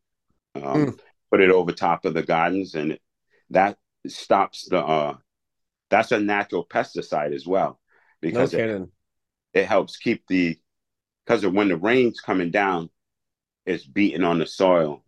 Um, 0.56 0.85
Hmm. 0.85 0.90
Put 1.30 1.40
it 1.40 1.50
over 1.50 1.73
top 1.73 2.04
of 2.04 2.14
the 2.14 2.23
gardens, 2.23 2.76
and 2.76 2.97
that 3.55 3.79
stops 4.09 4.69
the. 4.71 4.81
Uh, 4.81 5.19
that's 5.91 6.13
a 6.13 6.21
natural 6.21 6.67
pesticide 6.67 7.35
as 7.35 7.47
well 7.47 7.81
No 8.31 8.47
because 8.47 8.55
it, 8.55 8.67
kidding. 8.67 8.93
it 9.55 9.67
helps 9.67 9.97
keep 9.99 10.27
the 10.29 10.59
because 11.27 11.45
of 11.45 11.55
when 11.55 11.69
the 11.69 11.77
rain's 11.77 12.21
coming 12.21 12.51
down, 12.51 12.91
it's 13.67 13.87
beating 13.87 14.25
on 14.25 14.39
the 14.39 14.47
soil, 14.47 15.05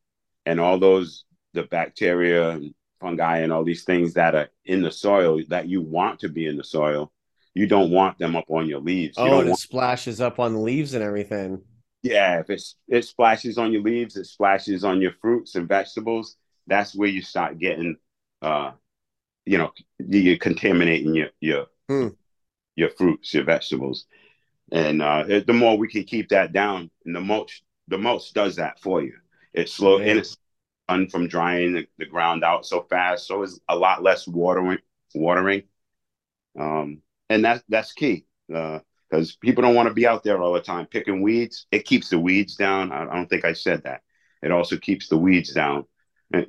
and 0.46 0.60
all 0.60 0.78
those 0.78 1.24
the 1.54 1.64
bacteria 1.64 2.50
and 2.50 2.74
fungi 3.00 3.38
and 3.38 3.52
all 3.52 3.64
these 3.64 3.84
things 3.84 4.14
that 4.14 4.34
are 4.34 4.48
in 4.66 4.82
the 4.82 4.90
soil 4.92 5.40
that 5.48 5.68
you 5.68 5.82
want 5.82 6.20
to 6.20 6.28
be 6.28 6.46
in 6.46 6.56
the 6.56 6.64
soil, 6.64 7.12
you 7.54 7.66
don't 7.68 7.90
want 7.92 8.18
them 8.18 8.36
up 8.36 8.46
on 8.50 8.68
your 8.68 8.80
leaves. 8.80 9.22
You 9.24 9.30
Oh, 9.30 9.40
it 9.40 9.44
want, 9.44 9.58
splashes 9.58 10.20
up 10.22 10.38
on 10.38 10.54
the 10.54 10.58
leaves 10.60 10.94
and 10.94 11.02
everything. 11.04 11.62
yeah, 12.02 12.40
if 12.40 12.50
it's 12.50 12.76
it 12.88 13.04
splashes 13.04 13.58
on 13.58 13.72
your 13.72 13.82
leaves, 13.82 14.16
it 14.16 14.26
splashes 14.26 14.84
on 14.84 15.00
your 15.00 15.12
fruits 15.20 15.54
and 15.54 15.68
vegetables. 15.68 16.36
That's 16.66 16.94
where 16.94 17.08
you 17.08 17.22
start 17.22 17.58
getting, 17.58 17.96
uh, 18.42 18.72
you 19.44 19.58
know, 19.58 19.72
you're 19.98 20.38
contaminating 20.38 21.14
your 21.14 21.28
your 21.40 21.66
Hmm. 21.88 22.08
your 22.74 22.90
fruits, 22.90 23.32
your 23.32 23.44
vegetables, 23.44 24.06
and 24.72 25.00
uh, 25.02 25.24
it- 25.28 25.46
the 25.46 25.52
more 25.52 25.78
we 25.78 25.88
can 25.88 26.04
keep 26.04 26.28
that 26.30 26.52
down, 26.52 26.90
and 27.04 27.14
the 27.14 27.20
mulch 27.20 27.62
the 27.88 27.98
mulch 27.98 28.32
does 28.32 28.56
that 28.56 28.80
for 28.80 29.02
you. 29.02 29.14
It 29.52 29.68
slow 29.68 29.98
Yeah. 29.98 30.06
and 30.10 30.18
it's 30.20 30.36
sun 30.90 31.08
from 31.08 31.28
drying 31.28 31.74
the, 31.74 31.86
the 31.98 32.06
ground 32.06 32.44
out 32.44 32.66
so 32.66 32.82
fast, 32.82 33.26
so 33.26 33.42
it's 33.42 33.58
a 33.68 33.76
lot 33.76 34.02
less 34.02 34.26
watering 34.28 34.78
watering, 35.14 35.62
um, 36.58 37.02
and 37.30 37.44
that's 37.44 37.62
that's 37.68 37.92
key. 37.92 38.24
Uh, 38.52 38.80
because 39.08 39.36
people 39.36 39.62
don't 39.62 39.76
want 39.76 39.88
to 39.88 39.94
be 39.94 40.06
out 40.06 40.24
there 40.24 40.42
all 40.42 40.52
the 40.52 40.60
time 40.60 40.84
picking 40.86 41.22
weeds. 41.22 41.66
It 41.70 41.84
keeps 41.84 42.08
the 42.08 42.18
weeds 42.18 42.56
down. 42.56 42.90
I, 42.90 43.02
I 43.02 43.14
don't 43.14 43.28
think 43.30 43.44
I 43.44 43.52
said 43.52 43.84
that. 43.84 44.00
It 44.42 44.50
also 44.50 44.76
keeps 44.78 45.08
the 45.08 45.16
weeds 45.16 45.52
down. 45.52 45.84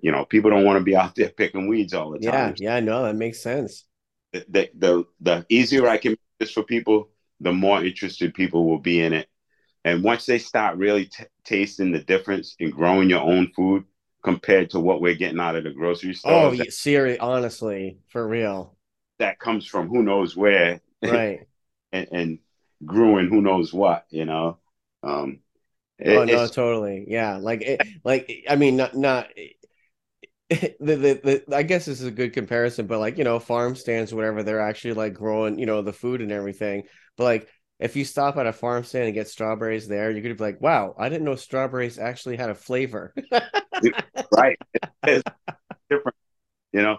You 0.02 0.12
know, 0.12 0.26
people 0.26 0.50
don't 0.52 0.66
want 0.66 0.80
to 0.80 0.84
be 0.84 0.96
out 0.96 1.16
there 1.16 1.30
picking 1.30 1.68
weeds 1.68 1.94
all 1.94 2.12
the 2.12 2.20
time. 2.20 2.54
yeah, 2.54 2.54
yeah, 2.58 2.80
no, 2.80 3.04
that 3.04 3.16
makes 3.16 3.42
sense. 3.42 3.86
The, 4.34 4.46
the, 4.50 4.70
the, 4.78 5.04
the 5.22 5.46
easier 5.50 5.88
I 5.88 5.98
can 5.98 6.12
make 6.12 6.20
this 6.40 6.52
for 6.52 6.64
people, 6.64 7.10
the 7.40 7.54
more 7.54 7.84
interested 7.84 8.34
people 8.34 8.68
will 8.68 8.80
be 8.80 9.00
in 9.02 9.14
it. 9.14 9.28
And 9.86 10.04
once 10.04 10.26
they 10.26 10.40
start 10.40 10.78
really 10.78 11.06
t- 11.06 11.24
tasting 11.46 11.92
the 11.92 12.00
difference 12.00 12.56
in 12.60 12.72
growing 12.72 13.10
your 13.10 13.22
own 13.22 13.52
food 13.56 13.86
compared 14.24 14.72
to 14.72 14.80
what 14.80 15.02
we're 15.02 15.16
getting 15.16 15.40
out 15.40 15.56
of 15.56 15.64
the 15.64 15.72
grocery 15.72 16.14
store, 16.14 16.34
Oh, 16.34 16.56
that, 16.56 16.74
Siri, 16.74 17.18
honestly, 17.20 18.00
for 18.10 18.28
real. 18.28 18.76
that 19.20 19.40
comes 19.40 19.66
from 19.66 19.88
who 19.88 20.04
knows 20.04 20.36
where 20.36 20.82
Right. 21.02 21.48
and, 21.92 22.08
and 22.12 22.40
grew 22.86 23.18
in 23.18 23.28
who 23.28 23.42
knows 23.42 23.74
what, 23.74 24.06
you 24.10 24.26
know. 24.26 24.58
Um, 25.04 25.40
it- 26.00 26.18
oh 26.18 26.24
no, 26.26 26.48
totally. 26.48 27.06
Yeah, 27.08 27.38
like 27.38 27.62
it, 27.62 27.82
like 28.04 28.46
I 28.50 28.56
mean, 28.56 28.78
not 28.78 28.96
not 28.96 29.30
the, 30.50 30.76
the 30.80 31.44
the 31.46 31.56
I 31.56 31.64
guess 31.64 31.86
this 31.86 32.00
is 32.00 32.08
a 32.08 32.12
good 32.12 32.34
comparison, 32.34 32.88
but 32.88 33.00
like 33.00 33.18
you 33.18 33.24
know, 33.24 33.40
farm 33.40 33.76
stands, 33.76 34.14
whatever, 34.14 34.44
they're 34.44 34.62
actually 34.62 34.94
like 34.94 35.14
growing, 35.14 35.60
you 35.60 35.66
know, 35.66 35.82
the 35.82 35.94
food 35.94 36.22
and 36.22 36.32
everything. 36.32 36.84
But 37.18 37.24
like, 37.26 37.50
if 37.80 37.96
you 37.96 38.06
stop 38.06 38.38
at 38.38 38.48
a 38.48 38.54
farm 38.54 38.84
stand 38.84 39.06
and 39.06 39.14
get 39.14 39.28
strawberries 39.28 39.88
there, 39.88 40.10
you're 40.10 40.22
gonna 40.22 40.36
be 40.36 40.44
like, 40.44 40.62
wow, 40.62 40.96
I 40.98 41.10
didn't 41.10 41.26
know 41.26 41.36
strawberries 41.36 42.00
actually 42.00 42.38
had 42.38 42.50
a 42.50 42.56
flavor. 42.56 43.14
right 44.32 44.58
it's 45.04 45.24
different 45.90 46.16
you 46.74 46.82
know 46.82 46.98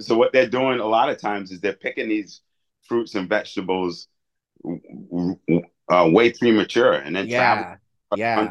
so 0.00 0.16
what 0.16 0.32
they're 0.32 0.48
doing 0.48 0.80
a 0.80 0.86
lot 0.86 1.08
of 1.08 1.18
times 1.18 1.50
is 1.52 1.60
they're 1.60 1.72
picking 1.72 2.08
these 2.08 2.40
fruits 2.82 3.14
and 3.14 3.28
vegetables 3.28 4.08
uh, 4.66 6.08
way 6.10 6.32
premature 6.32 6.94
and 6.94 7.14
then 7.14 7.26
yeah, 7.28 7.76
yeah, 8.16 8.50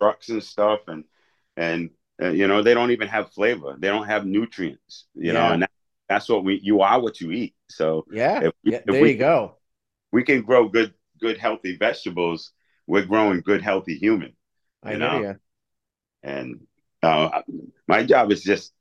trucks 0.00 0.28
and 0.28 0.42
stuff 0.42 0.80
and 0.88 1.04
and 1.56 1.90
uh, 2.20 2.28
you 2.28 2.46
know 2.46 2.62
they 2.62 2.74
don't 2.74 2.90
even 2.90 3.08
have 3.08 3.32
flavor 3.32 3.76
they 3.78 3.88
don't 3.88 4.06
have 4.06 4.26
nutrients 4.26 5.06
you 5.14 5.32
know 5.32 5.52
and 5.52 5.62
that, 5.62 5.70
that's 6.08 6.28
what 6.28 6.44
we 6.44 6.58
you 6.62 6.80
are 6.80 7.00
what 7.00 7.20
you 7.20 7.30
eat 7.30 7.54
so 7.68 8.04
yeah. 8.10 8.40
if 8.40 8.52
we, 8.64 8.72
yeah 8.72 8.80
there 8.84 9.00
we, 9.00 9.12
you 9.12 9.18
go. 9.18 9.56
we 10.10 10.22
can 10.22 10.42
grow 10.42 10.68
good 10.68 10.92
good 11.20 11.38
healthy 11.38 11.76
vegetables 11.76 12.52
we're 12.86 13.04
growing 13.04 13.40
good 13.40 13.62
healthy 13.62 13.96
human 13.96 14.34
I 14.82 14.96
know. 14.96 15.20
you. 15.20 15.36
and 16.22 16.60
uh, 17.02 17.42
my 17.88 18.04
job 18.04 18.30
is 18.30 18.42
just 18.42 18.72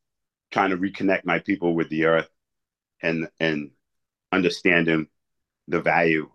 trying 0.51 0.71
to 0.71 0.77
reconnect 0.77 1.25
my 1.25 1.39
people 1.39 1.73
with 1.73 1.89
the 1.89 2.05
earth 2.05 2.29
and 3.01 3.29
and 3.39 3.71
understanding 4.31 5.07
the 5.67 5.81
value 5.81 6.29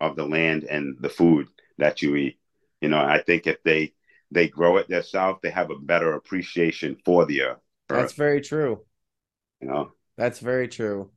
of 0.00 0.16
the 0.16 0.26
land 0.26 0.64
and 0.64 0.96
the 1.00 1.08
food 1.08 1.48
that 1.78 2.02
you 2.02 2.16
eat 2.16 2.38
you 2.80 2.88
know 2.88 2.98
i 2.98 3.20
think 3.22 3.46
if 3.46 3.62
they 3.62 3.92
they 4.32 4.48
grow 4.48 4.76
it 4.78 4.88
themselves 4.88 5.38
they 5.42 5.50
have 5.50 5.70
a 5.70 5.78
better 5.78 6.14
appreciation 6.14 6.96
for 7.04 7.26
the 7.26 7.42
earth, 7.42 7.58
That's 7.88 8.12
very 8.14 8.40
true. 8.40 8.84
you 9.60 9.68
know 9.68 9.92
That's 10.16 10.38
very 10.40 10.68
true. 10.68 11.10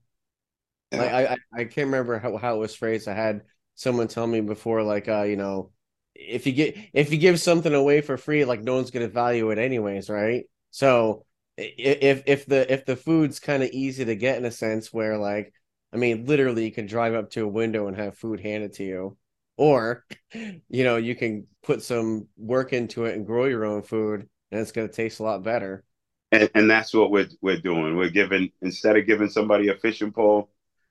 Like 0.96 1.12
I, 1.12 1.26
I, 1.26 1.38
I 1.54 1.64
can't 1.66 1.88
remember 1.88 2.20
how, 2.20 2.38
how 2.38 2.56
it 2.56 2.60
was 2.60 2.76
phrased. 2.76 3.08
I 3.08 3.14
had 3.14 3.42
someone 3.76 4.08
tell 4.08 4.28
me 4.28 4.42
before, 4.42 4.84
like, 4.84 5.08
uh, 5.08 5.24
you 5.24 5.36
know, 5.36 5.72
if 6.16 6.48
you 6.48 6.54
get 6.54 6.78
if 6.94 7.12
you 7.12 7.18
give 7.18 7.42
something 7.42 7.74
away 7.74 8.02
for 8.02 8.18
free, 8.18 8.46
like 8.46 8.64
no 8.64 8.76
one's 8.76 8.92
gonna 8.92 9.10
value 9.10 9.52
it 9.52 9.58
anyways, 9.58 10.10
right? 10.10 10.46
So 10.72 11.26
if 11.58 12.24
if 12.26 12.46
the 12.46 12.72
if 12.72 12.86
the 12.86 12.96
food's 12.96 13.40
kind 13.40 13.64
of 13.64 13.70
easy 13.72 14.06
to 14.06 14.16
get 14.16 14.38
in 14.38 14.46
a 14.46 14.52
sense 14.52 14.94
where 14.94 15.18
like 15.18 15.54
I 15.94 15.98
mean 15.98 16.26
literally 16.26 16.66
you 16.66 16.72
can 16.72 16.86
drive 16.86 17.14
up 17.14 17.32
to 17.32 17.44
a 17.44 17.48
window 17.48 17.88
and 17.88 17.98
have 17.98 18.18
food 18.18 18.40
handed 18.40 18.74
to 18.74 18.84
you. 18.86 19.18
Or, 19.58 20.06
you 20.34 20.84
know, 20.84 20.98
you 20.98 21.16
can 21.16 21.48
put 21.64 21.82
some 21.84 22.28
work 22.38 22.74
into 22.74 23.06
it 23.06 23.16
and 23.16 23.26
grow 23.26 23.46
your 23.46 23.66
own 23.66 23.84
food 23.84 24.28
and 24.52 24.62
it's 24.62 24.72
gonna 24.72 24.88
taste 24.90 25.20
a 25.20 25.24
lot 25.24 25.44
better. 25.44 25.84
and, 26.32 26.50
and 26.56 26.70
that's 26.70 26.94
what 26.94 27.12
we're 27.12 27.30
we're 27.42 27.60
doing. 27.60 27.96
We're 27.98 28.10
giving 28.10 28.52
instead 28.62 28.98
of 28.98 29.06
giving 29.06 29.30
somebody 29.30 29.70
a 29.70 29.76
fishing 29.76 30.12
pole, 30.12 30.50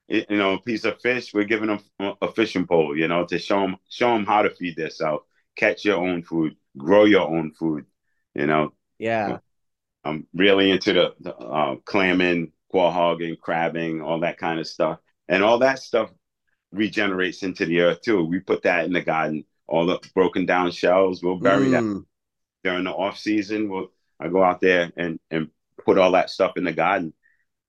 you 0.08 0.24
know, 0.30 0.54
a 0.54 0.60
piece 0.60 0.84
of 0.84 1.00
fish, 1.00 1.32
we're 1.34 1.44
giving 1.44 1.68
them 1.68 1.80
a 2.22 2.32
fishing 2.32 2.66
pole, 2.66 2.96
you 2.96 3.08
know, 3.08 3.24
to 3.26 3.38
show 3.38 3.60
them 3.60 3.76
show 3.88 4.12
them 4.14 4.26
how 4.26 4.42
to 4.42 4.50
feed 4.50 4.76
themselves, 4.76 5.24
catch 5.56 5.84
your 5.84 5.96
own 5.98 6.22
food, 6.22 6.56
grow 6.76 7.04
your 7.04 7.28
own 7.28 7.52
food. 7.52 7.86
You 8.34 8.46
know, 8.46 8.72
Yeah. 8.98 9.40
I'm 10.04 10.26
really 10.34 10.70
into 10.70 10.92
the, 10.92 11.14
the 11.20 11.34
uh, 11.36 11.76
clamming, 11.84 12.52
quahogging, 12.72 13.40
crabbing, 13.40 14.02
all 14.02 14.20
that 14.20 14.38
kind 14.38 14.60
of 14.60 14.66
stuff, 14.66 14.98
and 15.28 15.42
all 15.42 15.58
that 15.60 15.78
stuff 15.78 16.10
regenerates 16.74 17.44
into 17.44 17.66
the 17.66 17.80
earth 17.82 18.02
too. 18.02 18.24
We 18.24 18.40
put 18.40 18.62
that 18.64 18.86
in 18.86 18.92
the 18.94 19.02
garden. 19.02 19.46
All 19.68 19.86
the 19.86 20.00
broken 20.14 20.46
down 20.46 20.72
shells, 20.72 21.22
we'll 21.22 21.38
bury 21.40 21.70
that 21.70 21.86
Mm, 21.86 22.04
during 22.64 22.84
the 22.84 22.90
off 22.92 23.18
season. 23.18 23.68
We'll 23.68 23.88
I 24.20 24.28
go 24.28 24.42
out 24.42 24.60
there 24.60 24.92
and 24.96 25.20
and 25.30 25.50
put 25.84 25.98
all 25.98 26.12
that 26.12 26.30
stuff 26.30 26.56
in 26.56 26.64
the 26.64 26.72
garden. 26.72 27.14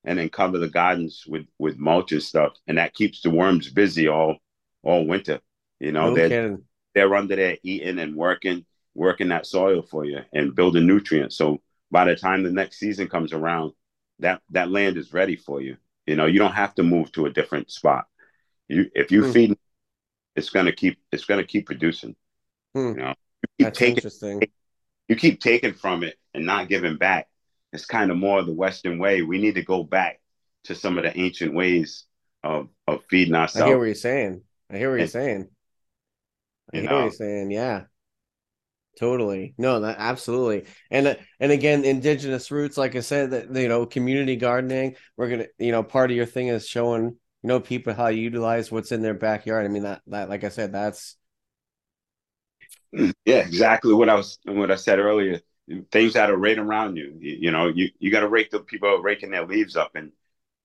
and 0.05 0.19
then 0.19 0.29
cover 0.29 0.59
the 0.59 0.69
gardens 0.69 1.25
with 1.27 1.47
with 1.59 1.77
mulch 1.79 2.11
and 2.13 2.23
stuff, 2.23 2.53
and 2.67 2.77
that 2.77 2.93
keeps 2.95 3.21
the 3.21 3.29
worms 3.31 3.69
busy 3.71 4.07
all 4.09 4.37
all 4.83 5.05
winter. 5.07 5.41
You 5.79 5.91
know, 5.93 6.09
No 6.09 6.11
they're 6.11 6.35
they're 6.93 7.15
under 7.15 7.35
there 7.35 7.57
eating 7.63 7.99
and 7.99 8.15
working 8.15 8.65
working 8.95 9.29
that 9.29 9.45
soil 9.45 9.81
for 9.81 10.05
you 10.05 10.19
and 10.33 10.55
building 10.55 10.87
nutrients. 10.87 11.37
So 11.37 11.61
by 11.91 12.05
the 12.05 12.15
time 12.15 12.43
the 12.43 12.51
next 12.51 12.79
season 12.79 13.07
comes 13.09 13.33
around, 13.33 13.73
that 14.19 14.41
that 14.51 14.71
land 14.71 14.97
is 14.97 15.13
ready 15.13 15.35
for 15.35 15.61
you. 15.61 15.77
You 16.07 16.15
know, 16.15 16.25
you 16.27 16.39
don't 16.39 16.53
have 16.53 16.75
to 16.75 16.83
move 16.83 17.11
to 17.13 17.25
a 17.25 17.31
different 17.33 17.71
spot. 17.71 18.05
You 18.67 18.89
if 18.95 19.11
you 19.11 19.21
Hmm. 19.21 19.31
feed, 19.31 19.57
it's 20.35 20.49
gonna 20.49 20.73
keep 20.73 20.99
it's 21.11 21.25
gonna 21.25 21.43
keep 21.45 21.65
producing. 21.65 22.15
Hmm. 22.73 22.93
You 22.93 23.01
know, 23.01 23.09
you 23.59 23.65
keep 23.65 23.67
That's 23.67 23.79
taking 23.79 23.97
interesting. 23.97 24.39
you 25.07 25.15
keep 25.15 25.39
taking 25.41 25.73
from 25.73 26.03
it 26.03 26.15
and 26.33 26.45
not 26.45 26.69
giving 26.69 26.97
back. 26.97 27.27
It's 27.73 27.85
kind 27.85 28.11
of 28.11 28.17
more 28.17 28.41
the 28.43 28.53
Western 28.53 28.99
way. 28.99 29.21
We 29.21 29.37
need 29.37 29.55
to 29.55 29.63
go 29.63 29.83
back 29.83 30.21
to 30.65 30.75
some 30.75 30.97
of 30.97 31.03
the 31.03 31.17
ancient 31.17 31.53
ways 31.53 32.05
of 32.43 32.69
of 32.87 33.03
feeding 33.09 33.35
ourselves. 33.35 33.63
I 33.63 33.69
hear 33.69 33.77
what 33.77 33.85
you're 33.85 33.95
saying. 33.95 34.41
I 34.69 34.77
hear 34.77 34.89
what 34.91 34.97
you're 34.97 35.07
saying. 35.07 35.49
I 36.73 36.77
You 36.77 36.81
hear 36.81 36.95
what 36.95 37.01
you're 37.03 37.11
saying. 37.11 37.51
Yeah. 37.51 37.83
Totally. 38.99 39.53
No, 39.57 39.81
that 39.81 39.97
absolutely. 39.99 40.65
And 40.89 41.07
uh, 41.07 41.15
and 41.39 41.51
again, 41.51 41.83
indigenous 41.83 42.49
roots, 42.49 42.77
like 42.77 42.95
I 42.95 43.01
said, 43.01 43.31
that 43.31 43.53
you 43.53 43.67
know, 43.67 43.85
community 43.85 44.37
gardening, 44.37 44.95
we're 45.17 45.29
gonna, 45.29 45.47
you 45.59 45.71
know, 45.73 45.83
part 45.83 46.11
of 46.11 46.17
your 46.17 46.25
thing 46.25 46.47
is 46.47 46.65
showing, 46.67 47.17
you 47.45 47.47
know, 47.49 47.59
people 47.59 47.93
how 47.93 48.07
to 48.07 48.15
utilize 48.15 48.71
what's 48.71 48.91
in 48.91 49.03
their 49.03 49.13
backyard. 49.13 49.65
I 49.65 49.69
mean, 49.69 49.83
that 49.83 50.01
that 50.07 50.29
like 50.29 50.43
I 50.43 50.49
said, 50.49 50.73
that's 50.73 51.15
Yeah, 53.25 53.37
exactly 53.39 53.93
what 53.93 54.09
I 54.09 54.15
was 54.15 54.39
what 54.45 54.71
I 54.71 54.75
said 54.75 54.99
earlier. 54.99 55.41
Things 55.91 56.13
that 56.13 56.29
are 56.29 56.37
right 56.37 56.57
around 56.57 56.95
you. 56.95 57.17
You, 57.19 57.37
you 57.41 57.51
know, 57.51 57.67
you, 57.67 57.89
you 57.99 58.11
got 58.11 58.19
to 58.19 58.27
rake 58.27 58.51
the 58.51 58.59
people 58.59 58.97
raking 58.99 59.31
their 59.31 59.45
leaves 59.45 59.75
up 59.75 59.95
and 59.95 60.11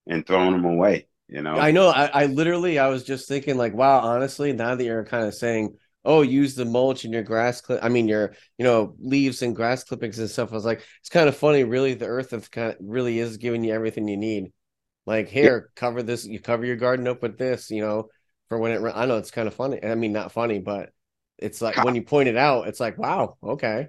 and 0.07 0.25
throwing 0.25 0.53
them 0.53 0.65
away. 0.65 1.07
You 1.27 1.41
know, 1.43 1.59
I 1.59 1.71
know. 1.71 1.89
I, 1.89 2.05
I 2.05 2.25
literally, 2.27 2.79
I 2.79 2.87
was 2.87 3.03
just 3.03 3.27
thinking, 3.27 3.57
like, 3.57 3.73
wow, 3.73 3.99
honestly, 3.99 4.53
now 4.53 4.75
that 4.75 4.83
you're 4.83 5.03
kind 5.05 5.25
of 5.25 5.33
saying, 5.35 5.77
oh, 6.05 6.21
use 6.21 6.55
the 6.55 6.65
mulch 6.65 7.05
in 7.05 7.11
your 7.13 7.23
grass 7.23 7.61
clip, 7.61 7.83
I 7.83 7.89
mean, 7.89 8.07
your, 8.07 8.33
you 8.57 8.63
know, 8.65 8.95
leaves 8.99 9.41
and 9.41 9.55
grass 9.55 9.83
clippings 9.83 10.17
and 10.19 10.29
stuff. 10.29 10.51
I 10.51 10.55
was 10.55 10.65
like, 10.65 10.83
it's 10.99 11.09
kind 11.09 11.29
of 11.29 11.35
funny, 11.35 11.63
really. 11.63 11.93
The 11.93 12.07
earth 12.07 12.33
is 12.33 12.47
kind 12.47 12.71
of 12.71 12.77
really 12.81 13.19
is 13.19 13.37
giving 13.37 13.63
you 13.63 13.73
everything 13.73 14.07
you 14.07 14.17
need. 14.17 14.51
Like, 15.05 15.29
here, 15.29 15.71
cover 15.75 16.03
this, 16.03 16.25
you 16.25 16.39
cover 16.39 16.65
your 16.65 16.75
garden 16.75 17.07
up 17.07 17.21
with 17.21 17.37
this, 17.37 17.71
you 17.71 17.81
know, 17.81 18.09
for 18.49 18.57
when 18.57 18.71
it, 18.71 18.91
I 18.95 19.05
know 19.05 19.17
it's 19.17 19.31
kind 19.31 19.47
of 19.47 19.55
funny. 19.55 19.83
I 19.83 19.95
mean, 19.95 20.13
not 20.13 20.31
funny, 20.31 20.59
but 20.59 20.91
it's 21.37 21.61
like 21.61 21.83
when 21.83 21.95
you 21.95 22.03
point 22.03 22.29
it 22.29 22.37
out, 22.37 22.67
it's 22.67 22.79
like, 22.79 22.97
wow, 22.97 23.37
okay. 23.43 23.87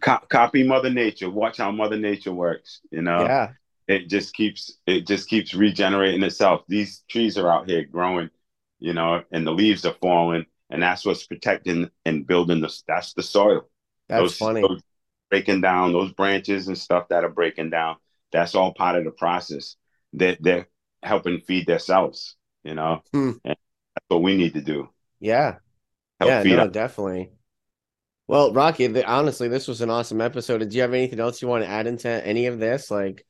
Co- 0.00 0.20
copy 0.28 0.62
Mother 0.62 0.90
Nature. 0.90 1.30
Watch 1.30 1.58
how 1.58 1.70
Mother 1.72 1.96
Nature 1.96 2.32
works. 2.32 2.80
You 2.90 3.02
know, 3.02 3.22
yeah. 3.22 3.52
it 3.88 4.08
just 4.08 4.34
keeps 4.34 4.78
it 4.86 5.06
just 5.06 5.28
keeps 5.28 5.54
regenerating 5.54 6.22
itself. 6.22 6.62
These 6.68 7.02
trees 7.08 7.38
are 7.38 7.50
out 7.50 7.68
here 7.68 7.84
growing, 7.84 8.30
you 8.78 8.92
know, 8.92 9.22
and 9.32 9.46
the 9.46 9.52
leaves 9.52 9.84
are 9.84 9.96
falling, 10.00 10.46
and 10.68 10.82
that's 10.82 11.04
what's 11.04 11.26
protecting 11.26 11.90
and 12.04 12.26
building 12.26 12.60
the. 12.60 12.72
That's 12.86 13.14
the 13.14 13.22
soil. 13.22 13.68
That's 14.08 14.22
those, 14.22 14.36
funny. 14.36 14.60
those 14.60 14.82
breaking 15.30 15.62
down 15.62 15.92
those 15.92 16.12
branches 16.12 16.68
and 16.68 16.76
stuff 16.76 17.08
that 17.08 17.24
are 17.24 17.30
breaking 17.30 17.70
down. 17.70 17.96
That's 18.32 18.54
all 18.54 18.74
part 18.74 18.96
of 18.96 19.04
the 19.04 19.10
process. 19.10 19.76
That 20.14 20.38
they're, 20.40 20.68
helping 21.02 21.40
feed 21.40 21.66
themselves. 21.66 22.36
You 22.62 22.74
know, 22.74 23.02
Hmm. 23.12 23.30
and 23.44 23.56
that's 23.94 24.06
what 24.08 24.22
we 24.22 24.36
need 24.36 24.54
to 24.54 24.60
do. 24.60 24.90
Yeah. 25.18 25.56
Help 26.18 26.28
yeah, 26.28 26.42
feed 26.42 26.56
no, 26.56 26.68
definitely. 26.68 27.32
Well, 28.28 28.52
Rocky, 28.52 28.86
the, 28.86 29.06
honestly, 29.06 29.48
this 29.48 29.66
was 29.66 29.80
an 29.80 29.90
awesome 29.90 30.20
episode. 30.20 30.58
Did 30.58 30.74
you 30.74 30.82
have 30.82 30.94
anything 30.94 31.20
else 31.20 31.42
you 31.42 31.48
want 31.48 31.64
to 31.64 31.70
add 31.70 31.86
into 31.86 32.08
any 32.08 32.46
of 32.46 32.58
this? 32.60 32.90
Like, 32.90 33.26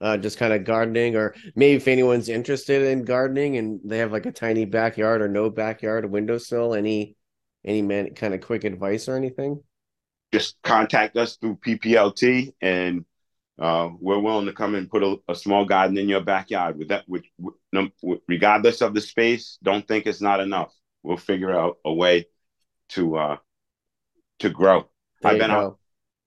uh, 0.00 0.16
just 0.16 0.38
kind 0.38 0.52
of 0.52 0.64
gardening, 0.64 1.16
or 1.16 1.34
maybe 1.54 1.76
if 1.76 1.88
anyone's 1.88 2.28
interested 2.28 2.82
in 2.82 3.04
gardening 3.04 3.58
and 3.58 3.80
they 3.84 3.98
have 3.98 4.12
like 4.12 4.26
a 4.26 4.32
tiny 4.32 4.64
backyard 4.64 5.22
or 5.22 5.28
no 5.28 5.50
backyard, 5.50 6.04
a 6.04 6.08
windowsill, 6.08 6.74
any, 6.74 7.16
any 7.64 7.82
man 7.82 8.14
kind 8.14 8.34
of 8.34 8.40
quick 8.40 8.64
advice 8.64 9.08
or 9.08 9.16
anything? 9.16 9.62
just 10.32 10.56
contact 10.62 11.16
us 11.16 11.36
through 11.36 11.56
PPLT, 11.56 12.52
and 12.60 13.04
uh, 13.60 13.90
we're 14.00 14.18
willing 14.18 14.46
to 14.46 14.54
come 14.54 14.74
and 14.74 14.90
put 14.90 15.02
a, 15.02 15.16
a 15.28 15.34
small 15.34 15.66
garden 15.66 15.98
in 15.98 16.08
your 16.08 16.22
backyard. 16.22 16.78
With 16.78 16.88
that, 16.88 17.04
which 17.06 17.30
regardless 18.26 18.80
of 18.80 18.94
the 18.94 19.02
space, 19.02 19.58
don't 19.62 19.86
think 19.86 20.06
it's 20.06 20.22
not 20.22 20.40
enough. 20.40 20.72
We'll 21.02 21.18
figure 21.18 21.52
out 21.52 21.76
a 21.84 21.92
way 21.92 22.26
to 22.90 23.16
uh, 23.16 23.36
to 24.38 24.48
grow. 24.48 24.88
There 25.20 25.32
I've 25.32 25.38
been 25.38 25.50
out. 25.50 25.78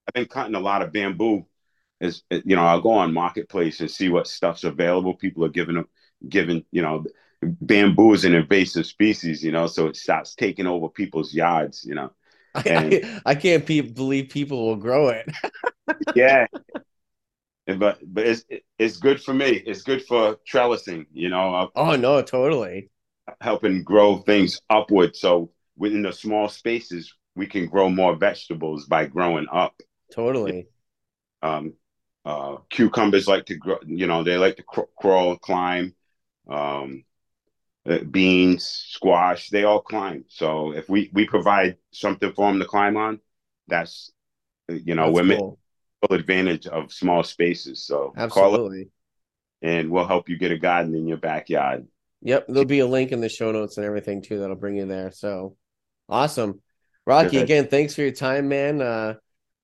I've 0.07 0.13
been 0.13 0.27
cutting 0.27 0.53
a 0.53 0.59
lot 0.59 0.83
of 0.83 0.93
bamboo. 0.93 1.47
Is 1.99 2.21
you 2.29 2.55
know 2.55 2.65
I'll 2.65 2.81
go 2.81 2.91
on 2.91 3.13
marketplace 3.13 3.79
and 3.79 3.89
see 3.89 4.09
what 4.09 4.27
stuff's 4.27 4.63
available. 4.63 5.15
People 5.15 5.43
are 5.43 5.49
giving 5.49 5.75
them 5.75 5.87
giving 6.29 6.63
you 6.71 6.83
know 6.83 7.03
bamboo 7.41 8.13
is 8.13 8.25
an 8.25 8.35
invasive 8.35 8.85
species. 8.85 9.43
You 9.43 9.51
know, 9.51 9.65
so 9.65 9.87
it 9.87 9.95
starts 9.95 10.35
taking 10.35 10.67
over 10.67 10.87
people's 10.87 11.33
yards. 11.33 11.83
You 11.83 11.95
know, 11.95 12.11
I, 12.55 12.61
I, 12.67 13.21
I 13.25 13.35
can't 13.35 13.65
pe- 13.65 13.81
believe 13.81 14.29
people 14.29 14.67
will 14.67 14.75
grow 14.75 15.09
it. 15.09 15.31
yeah 16.15 16.45
but 17.67 17.99
but 18.03 18.25
it's 18.27 18.43
it's 18.77 18.97
good 18.97 19.21
for 19.21 19.33
me 19.33 19.49
it's 19.49 19.83
good 19.83 20.03
for 20.05 20.37
trellising 20.49 21.05
you 21.13 21.29
know 21.29 21.55
uh, 21.55 21.67
Oh 21.75 21.95
no, 21.95 22.23
totally. 22.23 22.89
helping 23.41 23.83
grow 23.83 24.17
things 24.17 24.61
upward 24.69 25.15
so 25.15 25.49
within 25.77 26.01
the 26.01 26.11
small 26.11 26.47
spaces 26.49 27.13
we 27.35 27.47
can 27.47 27.67
grow 27.67 27.89
more 27.89 28.15
vegetables 28.15 28.85
by 28.85 29.05
growing 29.05 29.47
up 29.51 29.75
Totally. 30.09 30.69
um 31.41 31.73
uh 32.25 32.57
cucumbers 32.69 33.27
like 33.27 33.45
to 33.45 33.55
grow 33.55 33.77
you 33.85 34.07
know 34.07 34.23
they 34.23 34.37
like 34.37 34.55
to 34.57 34.63
cr- 34.63 34.81
crawl 34.97 35.37
climb 35.37 35.93
um 36.49 37.03
uh, 37.89 37.99
beans 38.11 38.65
squash 38.67 39.49
they 39.49 39.63
all 39.63 39.81
climb 39.81 40.25
so 40.29 40.73
if 40.73 40.89
we 40.89 41.09
we 41.13 41.25
provide 41.27 41.77
something 41.93 42.33
for 42.33 42.51
them 42.51 42.59
to 42.59 42.65
climb 42.65 42.97
on 42.97 43.19
that's 43.67 44.11
you 44.69 44.95
know 44.95 45.09
That's 45.09 45.11
we're 45.11 45.23
cool. 45.23 45.59
Full 46.07 46.17
advantage 46.17 46.67
of 46.67 46.91
small 46.91 47.23
spaces 47.23 47.85
so 47.85 48.13
call 48.29 48.53
Absolutely. 48.53 48.89
and 49.61 49.89
we'll 49.89 50.07
help 50.07 50.29
you 50.29 50.37
get 50.37 50.51
a 50.51 50.57
garden 50.57 50.95
in 50.95 51.07
your 51.07 51.17
backyard. 51.17 51.87
Yep, 52.21 52.45
there'll 52.47 52.65
be 52.65 52.79
a 52.79 52.87
link 52.87 53.11
in 53.11 53.21
the 53.21 53.29
show 53.29 53.51
notes 53.51 53.77
and 53.77 53.85
everything 53.85 54.21
too 54.21 54.39
that'll 54.39 54.55
bring 54.55 54.77
you 54.77 54.85
there. 54.85 55.11
So 55.11 55.55
awesome. 56.07 56.61
Rocky, 57.05 57.31
Good. 57.31 57.43
again, 57.43 57.67
thanks 57.67 57.95
for 57.95 58.01
your 58.01 58.11
time, 58.11 58.47
man. 58.47 58.81
Uh 58.81 59.15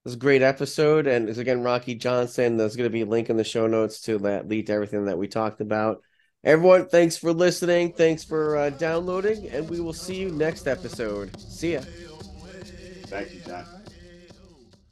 this 0.06 0.12
is 0.12 0.16
a 0.16 0.20
great 0.20 0.42
episode. 0.42 1.08
And 1.08 1.30
it's 1.30 1.38
again 1.38 1.62
Rocky 1.62 1.96
Johnson. 1.96 2.58
There's 2.58 2.76
gonna 2.76 2.90
be 2.90 3.02
a 3.02 3.06
link 3.06 3.30
in 3.30 3.38
the 3.38 3.44
show 3.44 3.68
notes 3.68 4.02
to 4.02 4.18
that 4.20 4.48
lead 4.48 4.68
to 4.68 4.74
everything 4.74 5.06
that 5.06 5.18
we 5.18 5.28
talked 5.28 5.62
about. 5.62 6.02
Everyone, 6.44 6.88
thanks 6.88 7.18
for 7.18 7.34
listening. 7.34 7.92
Thanks 7.92 8.24
for 8.24 8.56
uh, 8.56 8.70
downloading, 8.70 9.50
and 9.50 9.70
we 9.70 9.82
will 9.82 9.92
see 9.92 10.16
you 10.16 10.30
next 10.30 10.68
episode. 10.68 11.38
See 11.38 11.74
ya. 11.74 11.82
Thank 13.08 13.34
you, 13.34 13.42
John. 13.42 13.79